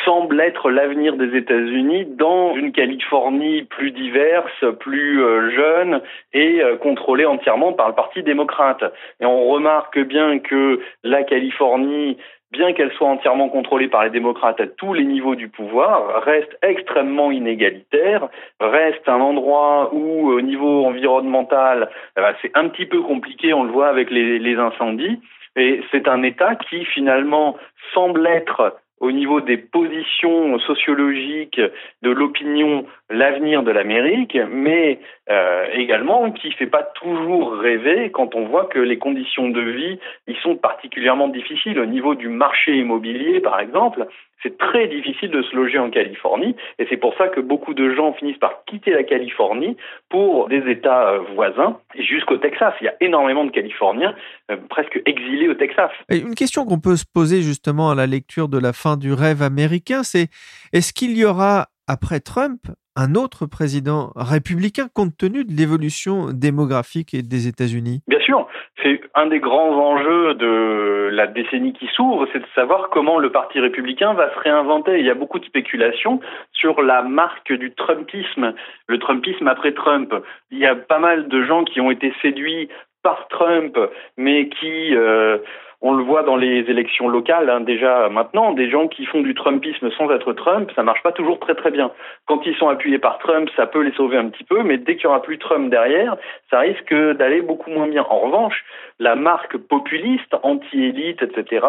semble 0.05 0.41
être 0.41 0.71
l'avenir 0.71 1.17
des 1.17 1.37
États-Unis 1.37 2.07
dans 2.07 2.55
une 2.55 2.73
Californie 2.73 3.63
plus 3.65 3.91
diverse, 3.91 4.65
plus 4.79 5.23
euh, 5.23 5.51
jeune 5.51 6.01
et 6.33 6.63
euh, 6.63 6.77
contrôlée 6.77 7.27
entièrement 7.27 7.73
par 7.73 7.89
le 7.89 7.95
Parti 7.95 8.23
démocrate. 8.23 8.83
Et 9.21 9.27
on 9.27 9.49
remarque 9.49 9.99
bien 9.99 10.39
que 10.39 10.81
la 11.03 11.23
Californie 11.23 12.17
bien 12.53 12.73
qu'elle 12.73 12.93
soit 12.93 13.07
entièrement 13.07 13.49
contrôlée 13.49 13.89
par 13.89 14.05
les 14.05 14.11
démocrates 14.11 14.61
à 14.61 14.67
tous 14.67 14.93
les 14.93 15.05
niveaux 15.05 15.37
du 15.37 15.49
pouvoir, 15.49 16.25
reste 16.25 16.59
extrêmement 16.63 17.31
inégalitaire, 17.31 18.29
reste 18.59 19.09
un 19.09 19.21
endroit 19.21 19.95
où, 19.95 20.31
au 20.33 20.41
niveau 20.41 20.85
environnemental, 20.85 21.91
eh 22.17 22.21
ben, 22.21 22.35
c'est 22.43 22.51
un 22.57 22.69
petit 22.69 22.87
peu 22.87 23.03
compliqué, 23.03 23.55
on 23.55 23.63
le 23.63 23.71
voit 23.71 23.89
avec 23.89 24.11
les, 24.11 24.41
les 24.41 24.57
incendies, 24.57 25.21
et 25.57 25.83
c'est 25.91 26.09
un 26.09 26.23
État 26.23 26.55
qui, 26.57 26.85
finalement, 26.85 27.57
semble 27.95 28.27
être 28.27 28.77
au 29.01 29.13
niveau 29.13 29.41
des 29.41 29.57
positions 29.57 30.59
sociologiques 30.61 31.61
de 32.03 32.11
l'opinion 32.11 32.87
l'avenir 33.11 33.65
de 33.65 33.73
l'Amérique, 33.73 34.39
mais 34.51 35.01
euh, 35.29 35.67
également 35.75 36.31
qui 36.31 36.53
fait 36.53 36.67
pas 36.67 36.85
toujours 36.95 37.55
rêver 37.55 38.11
quand 38.11 38.35
on 38.35 38.47
voit 38.47 38.67
que 38.67 38.79
les 38.79 38.99
conditions 38.99 39.49
de 39.49 39.61
vie 39.61 39.99
y 40.29 40.35
sont 40.43 40.57
particulièrement 40.57 41.29
difficiles 41.29 41.79
au 41.79 41.87
niveau 41.87 42.15
du 42.15 42.29
marché 42.29 42.77
immobilier 42.77 43.41
par 43.41 43.61
exemple. 43.61 44.07
C'est 44.43 44.57
très 44.57 44.89
difficile 44.89 45.31
de 45.31 45.43
se 45.43 45.55
loger 45.55 45.79
en 45.79 45.91
Californie 45.91 46.57
et 46.79 46.87
c'est 46.89 46.97
pour 46.97 47.15
ça 47.19 47.29
que 47.29 47.41
beaucoup 47.41 47.75
de 47.75 47.95
gens 47.95 48.15
finissent 48.15 48.39
par 48.39 48.65
quitter 48.65 48.93
la 48.93 49.03
Californie 49.03 49.77
pour 50.09 50.49
des 50.49 50.63
États 50.71 51.11
euh, 51.11 51.19
voisins 51.35 51.79
et 51.95 52.05
jusqu'au 52.05 52.39
Texas. 52.39 52.73
Il 52.81 52.85
y 52.85 52.89
a 52.89 52.95
énormément 53.01 53.45
de 53.45 53.51
Californiens 53.51 54.15
euh, 54.51 54.57
presque 54.71 55.03
exilés 55.05 55.49
au 55.49 55.55
Texas. 55.55 55.91
une 56.11 56.35
question 56.35 56.65
qu'on 56.65 56.81
peut 56.81 56.97
se 56.97 57.05
poser 57.13 57.43
justement 57.43 57.91
à 57.91 57.95
la 57.95 58.07
lecture 58.07 58.49
de 58.49 58.59
la 58.59 58.73
fin 58.73 58.97
du 58.97 59.13
rêve 59.13 59.43
américain, 59.43 60.05
c'est 60.05 60.29
est-ce 60.73 60.93
qu'il 60.93 61.19
y 61.19 61.25
aura 61.25 61.67
après 61.87 62.21
Trump 62.21 62.61
un 63.01 63.15
autre 63.15 63.47
président 63.47 64.13
républicain 64.15 64.89
compte 64.95 65.17
tenu 65.17 65.45
de 65.45 65.53
l'évolution 65.53 66.33
démographique 66.33 67.17
des 67.17 67.49
États-Unis? 67.49 68.03
Bien 68.07 68.21
sûr, 68.21 68.47
c'est 68.83 69.01
un 69.15 69.27
des 69.27 69.41
grands 69.41 69.75
enjeux 69.75 70.35
de 70.35 71.09
la 71.11 71.27
décennie 71.27 71.73
qui 71.73 71.87
s'ouvre, 71.95 72.27
c'est 72.33 72.41
de 72.41 72.47
savoir 72.55 72.91
comment 72.91 73.19
le 73.19 73.33
Parti 73.33 73.59
républicain 73.59 74.13
va 74.13 74.33
se 74.35 74.39
réinventer. 74.41 74.99
Il 74.99 75.07
y 75.07 75.11
a 75.11 75.15
beaucoup 75.15 75.39
de 75.39 75.47
spéculations 75.47 76.21
sur 76.53 76.83
la 76.83 77.03
marque 77.03 77.53
du 77.53 77.73
Trumpisme, 77.75 78.53
le 78.87 78.99
Trumpisme 78.99 79.49
après 79.49 79.73
Trump. 79.73 80.15
Il 80.51 80.59
y 80.59 80.67
a 80.67 80.75
pas 80.75 80.99
mal 80.99 81.29
de 81.29 81.43
gens 81.43 81.65
qui 81.65 81.81
ont 81.81 81.91
été 81.91 82.13
séduits 82.21 82.69
par 83.03 83.29
Trump, 83.29 83.79
mais 84.19 84.51
qui 84.51 84.95
euh, 84.95 85.39
on 85.83 85.93
le 85.93 86.03
voit 86.03 86.23
dans 86.23 86.37
les 86.37 86.59
élections 86.69 87.09
locales, 87.09 87.49
hein, 87.49 87.61
déjà 87.61 88.09
maintenant, 88.11 88.53
des 88.53 88.71
gens 88.71 88.87
qui 88.89 89.07
font 89.07 89.23
du 89.23 89.35
Trumpisme 89.35 89.91
sans 89.93 90.11
être 90.11 90.33
Trump, 90.35 90.71
ça 90.77 90.83
marche 90.83 91.03
pas 91.03 91.13
toujours 91.13 91.41
très 91.41 91.55
très 91.55 91.71
bien. 91.71 91.91
Quand 92.27 92.45
ils 92.45 92.55
sont 92.57 92.69
appuyés 92.69 92.99
par 92.99 93.19
Trump, 93.19 93.49
ça 93.57 93.67
peut 93.67 93.81
les 93.81 93.93
sauver 93.93 94.19
un 94.19 94.29
petit 94.29 94.45
peu, 94.45 94.63
mais 94.63 94.77
dès 94.77 94.97
qu'il 94.97 95.07
n'y 95.07 95.15
aura 95.15 95.23
plus 95.23 95.39
Trump 95.39 95.71
derrière, 95.71 96.17
ça 96.51 96.61
risque 96.61 96.95
d'aller 96.95 97.41
beaucoup 97.41 97.71
moins 97.71 97.89
bien. 97.89 98.05
En 98.09 98.19
revanche, 98.19 98.65
la 98.99 99.15
marque 99.15 99.57
populiste, 99.57 100.35
anti-élite, 100.43 101.23
etc., 101.23 101.67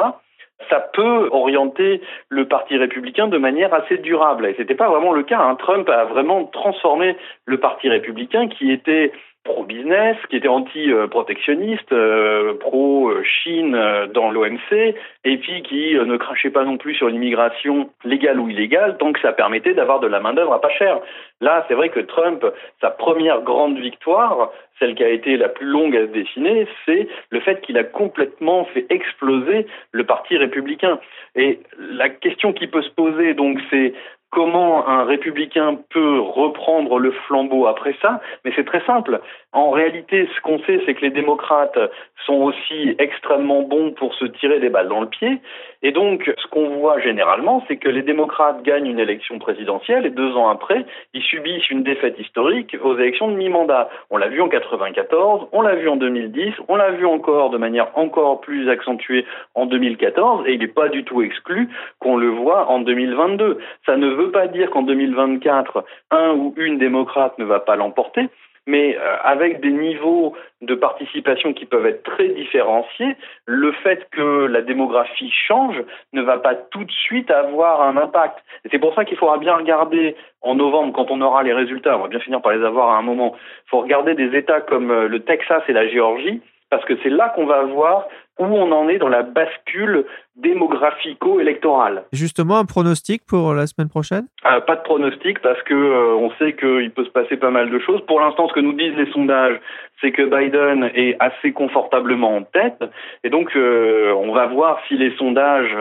ça 0.70 0.80
peut 0.80 1.30
orienter 1.32 2.02
le 2.30 2.48
Parti 2.48 2.78
républicain 2.78 3.28
de 3.28 3.38
manière 3.38 3.74
assez 3.74 3.98
durable. 3.98 4.46
Et 4.46 4.54
c'était 4.58 4.76
pas 4.76 4.90
vraiment 4.90 5.12
le 5.12 5.24
cas. 5.24 5.40
Hein. 5.40 5.56
Trump 5.56 5.90
a 5.90 6.06
vraiment 6.06 6.46
transformé 6.46 7.18
le 7.46 7.60
Parti 7.60 7.90
républicain 7.90 8.48
qui 8.48 8.72
était 8.72 9.12
pro-business, 9.44 10.18
qui 10.30 10.36
était 10.36 10.48
anti-protectionniste, 10.48 11.92
euh, 11.92 12.54
pro-Chine 12.60 13.76
euh, 13.76 14.08
dans 14.08 14.30
l'OMC, 14.30 14.96
et 15.24 15.38
puis 15.38 15.64
qui 15.64 15.98
euh, 15.98 16.06
ne 16.06 16.18
crachait 16.18 16.52
pas 16.52 16.64
non 16.64 16.78
plus 16.78 16.94
sur 16.94 17.10
l'immigration 17.10 17.90
légale 18.04 18.40
ou 18.40 18.50
illégale, 18.50 18.98
tant 18.98 19.12
que 19.12 19.20
ça 19.20 19.34
permettait 19.34 19.74
d'avoir 19.74 20.00
de 20.00 20.08
la 20.08 20.20
main-d'œuvre 20.20 20.54
à 20.54 20.62
pas 20.62 20.70
cher. 20.70 21.00
Là, 21.40 21.66
c'est 21.68 21.74
vrai 21.74 21.90
que 21.90 22.00
Trump, 22.00 22.46
sa 22.82 22.92
première 22.92 23.42
grande 23.42 23.80
victoire, 23.80 24.52
celle 24.80 24.96
qui 24.96 25.04
a 25.04 25.10
été 25.10 25.38
la 25.38 25.50
plus 25.50 25.68
longue 25.68 25.96
à 25.96 26.02
se 26.02 26.12
dessiner, 26.12 26.68
c'est 26.86 27.08
le 27.30 27.40
fait 27.40 27.62
qu'il 27.62 27.78
a 27.78 27.84
complètement 27.84 28.66
fait 28.66 28.86
exploser 28.90 29.66
le 29.92 30.04
Parti 30.06 30.38
républicain. 30.38 31.00
Et 31.36 31.60
la 31.78 32.10
question 32.10 32.54
qui 32.54 32.68
peut 32.68 32.82
se 32.82 32.90
poser, 32.92 33.34
donc, 33.34 33.60
c'est 33.70 33.94
comment 34.32 34.71
un 34.88 35.04
républicain 35.04 35.78
peut 35.90 36.20
reprendre 36.20 37.00
le 37.00 37.12
flambeau 37.12 37.68
après 37.68 37.96
ça, 38.02 38.22
mais 38.44 38.52
c'est 38.56 38.66
très 38.66 38.84
simple. 38.86 39.22
En 39.54 39.70
réalité, 39.70 40.30
ce 40.36 40.42
qu'on 40.42 40.60
sait, 40.60 40.82
c'est 40.86 40.94
que 40.94 41.02
les 41.02 41.10
démocrates 41.10 41.78
sont 42.26 42.36
aussi 42.36 42.96
extrêmement 43.00 43.64
bons 43.64 43.92
pour 43.92 44.14
se 44.16 44.26
tirer 44.26 44.60
des 44.60 44.70
balles 44.70 44.88
dans 44.88 45.02
le 45.02 45.08
pied. 45.08 45.42
Et 45.84 45.92
donc, 45.92 46.32
ce 46.38 46.48
qu'on 46.48 46.70
voit 46.70 47.00
généralement, 47.00 47.64
c'est 47.68 47.78
que 47.78 47.90
les 47.90 48.02
démocrates 48.02 48.64
gagnent 48.64 48.88
une 48.88 49.00
élection 49.00 49.40
présidentielle 49.40 50.06
et 50.06 50.10
deux 50.10 50.36
ans 50.36 50.50
après, 50.50 50.86
ils 51.14 51.24
subissent 51.24 51.70
une 51.70 51.84
défaite 51.84 52.18
historique 52.20 52.76
aux 52.84 52.98
élections 52.98 53.30
de 53.30 53.36
mi-mandat. 53.36 53.90
On 54.10 54.18
l'a 54.18 54.28
vu 54.28 54.42
en 54.42 54.50
94, 54.50 55.48
on 55.52 55.62
l'a 55.62 55.76
vu 55.76 55.90
en 55.90 55.96
2010, 55.96 56.54
on 56.68 56.76
l'a 56.76 56.92
vu 56.92 57.06
encore 57.06 57.50
de 57.50 57.58
manière 57.58 57.88
encore 57.96 58.42
plus 58.42 58.70
accentuée 58.70 59.26
en 59.56 59.66
2014, 59.66 60.48
et 60.48 60.54
il 60.54 60.60
n'est 60.60 60.68
pas 60.68 60.90
du 60.90 61.04
tout 61.04 61.22
exclu 61.22 61.70
qu'on 62.00 62.18
le 62.18 62.30
voit 62.30 62.70
en 62.70 62.80
2022. 62.80 63.60
Ça 63.86 63.98
ne 63.98 64.08
veut 64.08 64.32
pas 64.32 64.48
dire 64.48 64.70
qu'en 64.72 64.82
2024, 64.82 65.86
un 66.10 66.32
ou 66.32 66.56
une 66.58 66.80
démocrate 66.80 67.38
ne 67.38 67.46
va 67.46 67.60
pas 67.60 67.76
l'emporter, 67.76 68.30
mais 68.68 68.98
euh, 68.98 69.18
avec 69.24 69.60
des 69.62 69.72
niveaux 69.72 70.36
de 70.62 70.76
participation 70.76 71.54
qui 71.54 71.66
peuvent 71.66 71.86
être 71.86 72.04
très 72.04 72.30
différenciés, 72.30 73.16
le 73.46 73.72
fait 73.72 74.08
que 74.12 74.46
la 74.46 74.62
démographie 74.62 75.32
change 75.48 75.82
ne 76.14 76.22
va 76.22 76.38
pas 76.38 76.56
tout 76.56 76.84
de 76.84 76.92
suite 76.92 77.32
avoir 77.32 77.82
un 77.82 77.98
impact. 77.98 78.38
C'est 78.72 78.80
pour 78.80 78.94
ça 78.94 79.06
qu'il 79.06 79.18
faudra 79.18 79.38
bien 79.38 79.56
regarder 79.56 80.16
en 80.42 80.56
novembre, 80.56 80.94
quand 80.94 81.12
on 81.12 81.22
aura 81.22 81.44
les 81.44 81.54
résultats, 81.54 81.98
on 81.98 82.02
va 82.02 82.08
bien 82.08 82.20
finir 82.20 82.42
par 82.42 82.54
les 82.54 82.64
avoir 82.64 82.90
à 82.90 82.98
un 82.98 83.02
moment, 83.02 83.36
il 83.36 83.70
faut 83.70 83.82
regarder 83.82 84.16
des 84.16 84.36
États 84.38 84.62
comme 84.62 84.92
euh, 84.92 85.08
le 85.08 85.20
Texas 85.22 85.64
et 85.68 85.74
la 85.74 85.88
Géorgie, 85.88 86.42
parce 86.70 86.86
que 86.86 86.94
c'est 87.04 87.10
là 87.10 87.30
qu'on 87.30 87.46
va 87.46 87.64
voir 87.64 88.08
où 88.50 88.56
on 88.56 88.72
en 88.72 88.90
est 88.90 88.98
dans 88.98 89.10
la 89.10 89.24
bascule 89.24 90.06
démographico-électorale. 90.36 92.04
Justement, 92.12 92.58
un 92.58 92.66
pronostic 92.66 93.22
pour 93.28 93.54
la 93.54 93.68
semaine 93.68 93.90
prochaine? 93.90 94.26
Euh, 94.46 94.60
Pas 94.62 94.76
de 94.76 94.82
pronostic 94.82 95.40
parce 95.40 95.62
que 95.64 95.74
euh, 95.74 96.16
on 96.16 96.32
sait 96.40 96.54
qu'il 96.54 96.92
peut 96.92 97.06
se 97.06 97.10
passer 97.10 97.38
pas 97.38 97.52
mal 97.52 97.70
de 97.70 97.80
choses. 97.80 98.02
Pour 98.06 98.20
l'instant, 98.20 98.48
ce 98.48 98.54
que 98.54 98.60
nous 98.60 98.74
disent 98.74 98.96
les 98.96 99.12
sondages, 99.12 99.60
c'est 100.00 100.12
que 100.12 100.24
Biden 100.24 100.90
est 100.96 101.16
assez 101.20 101.52
confortablement 101.52 102.38
en 102.38 102.44
tête, 102.44 102.84
et 103.24 103.30
donc 103.30 103.56
euh, 103.56 104.14
on 104.14 104.34
va 104.34 104.48
voir 104.48 104.80
si 104.88 104.98
les 104.98 105.16
sondages 105.18 105.76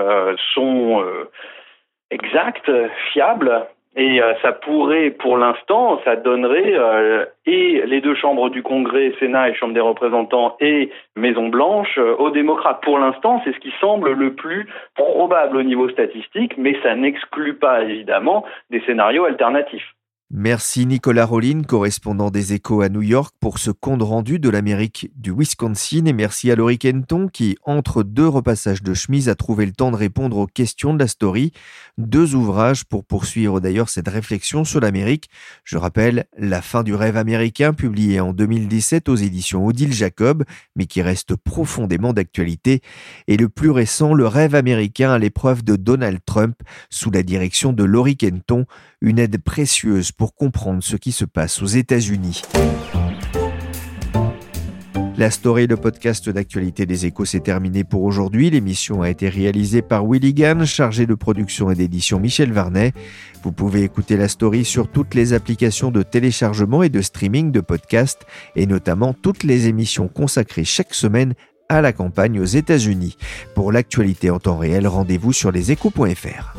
sont 0.54 1.02
exacts, 2.10 2.70
fiables. 3.12 3.66
Et 3.96 4.22
euh, 4.22 4.34
ça 4.40 4.52
pourrait, 4.52 5.10
pour 5.10 5.36
l'instant, 5.36 6.00
ça 6.04 6.14
donnerait 6.14 6.74
euh, 6.76 7.24
et 7.44 7.82
les 7.86 8.00
deux 8.00 8.14
chambres 8.14 8.48
du 8.48 8.62
Congrès, 8.62 9.12
Sénat 9.18 9.48
et 9.48 9.54
Chambre 9.54 9.74
des 9.74 9.80
représentants 9.80 10.56
et 10.60 10.90
Maison 11.16 11.48
Blanche 11.48 11.98
euh, 11.98 12.14
aux 12.16 12.30
démocrates. 12.30 12.82
Pour 12.82 13.00
l'instant, 13.00 13.40
c'est 13.44 13.52
ce 13.52 13.58
qui 13.58 13.72
semble 13.80 14.12
le 14.12 14.34
plus 14.34 14.68
probable 14.94 15.56
au 15.56 15.62
niveau 15.64 15.88
statistique, 15.88 16.56
mais 16.56 16.80
ça 16.84 16.94
n'exclut 16.94 17.54
pas 17.54 17.82
évidemment 17.82 18.44
des 18.70 18.80
scénarios 18.82 19.24
alternatifs. 19.24 19.94
Merci 20.32 20.86
Nicolas 20.86 21.26
Rollin, 21.26 21.62
correspondant 21.64 22.30
des 22.30 22.52
Échos 22.52 22.82
à 22.82 22.88
New 22.88 23.02
York, 23.02 23.34
pour 23.40 23.58
ce 23.58 23.72
compte 23.72 24.02
rendu 24.02 24.38
de 24.38 24.48
l'Amérique 24.48 25.10
du 25.16 25.32
Wisconsin. 25.36 26.04
Et 26.04 26.12
merci 26.12 26.52
à 26.52 26.54
Laurie 26.54 26.78
Kenton 26.78 27.26
qui, 27.26 27.56
entre 27.64 28.04
deux 28.04 28.28
repassages 28.28 28.84
de 28.84 28.94
chemise, 28.94 29.28
a 29.28 29.34
trouvé 29.34 29.66
le 29.66 29.72
temps 29.72 29.90
de 29.90 29.96
répondre 29.96 30.36
aux 30.36 30.46
questions 30.46 30.94
de 30.94 31.00
la 31.00 31.08
story. 31.08 31.50
Deux 31.98 32.36
ouvrages 32.36 32.84
pour 32.84 33.04
poursuivre 33.04 33.58
d'ailleurs 33.58 33.88
cette 33.88 34.06
réflexion 34.06 34.64
sur 34.64 34.78
l'Amérique. 34.78 35.30
Je 35.64 35.76
rappelle 35.76 36.26
La 36.38 36.62
fin 36.62 36.84
du 36.84 36.94
rêve 36.94 37.16
américain, 37.16 37.72
publié 37.72 38.20
en 38.20 38.32
2017 38.32 39.08
aux 39.08 39.16
éditions 39.16 39.66
Odile 39.66 39.92
Jacob, 39.92 40.44
mais 40.76 40.86
qui 40.86 41.02
reste 41.02 41.34
profondément 41.34 42.12
d'actualité. 42.12 42.82
Et 43.26 43.36
le 43.36 43.48
plus 43.48 43.70
récent, 43.70 44.14
Le 44.14 44.28
rêve 44.28 44.54
américain 44.54 45.10
à 45.10 45.18
l'épreuve 45.18 45.64
de 45.64 45.74
Donald 45.74 46.20
Trump, 46.24 46.54
sous 46.88 47.10
la 47.10 47.24
direction 47.24 47.72
de 47.72 47.82
Laurie 47.82 48.16
Kenton, 48.16 48.64
une 49.00 49.18
aide 49.18 49.42
précieuse 49.42 50.12
pour 50.20 50.34
comprendre 50.34 50.82
ce 50.82 50.96
qui 50.96 51.12
se 51.12 51.24
passe 51.24 51.62
aux 51.62 51.66
États-Unis. 51.66 52.42
La 55.16 55.30
story, 55.30 55.66
le 55.66 55.78
podcast 55.78 56.28
d'actualité 56.28 56.84
des 56.84 57.06
échos, 57.06 57.24
s'est 57.24 57.40
terminé 57.40 57.84
pour 57.84 58.02
aujourd'hui. 58.02 58.50
L'émission 58.50 59.00
a 59.00 59.08
été 59.08 59.30
réalisée 59.30 59.80
par 59.80 60.04
Willy 60.06 60.34
Gann, 60.34 60.66
chargé 60.66 61.06
de 61.06 61.14
production 61.14 61.70
et 61.70 61.74
d'édition 61.74 62.20
Michel 62.20 62.52
Varnet. 62.52 62.92
Vous 63.42 63.52
pouvez 63.52 63.82
écouter 63.82 64.18
la 64.18 64.28
story 64.28 64.66
sur 64.66 64.90
toutes 64.90 65.14
les 65.14 65.32
applications 65.32 65.90
de 65.90 66.02
téléchargement 66.02 66.82
et 66.82 66.90
de 66.90 67.00
streaming 67.00 67.50
de 67.50 67.62
podcasts, 67.62 68.26
et 68.56 68.66
notamment 68.66 69.14
toutes 69.14 69.42
les 69.42 69.68
émissions 69.68 70.08
consacrées 70.08 70.64
chaque 70.64 70.92
semaine 70.92 71.32
à 71.70 71.80
la 71.80 71.94
campagne 71.94 72.38
aux 72.40 72.44
États-Unis. 72.44 73.16
Pour 73.54 73.72
l'actualité 73.72 74.28
en 74.28 74.38
temps 74.38 74.58
réel, 74.58 74.86
rendez-vous 74.86 75.32
sur 75.32 75.50
leséchos.fr. 75.50 76.58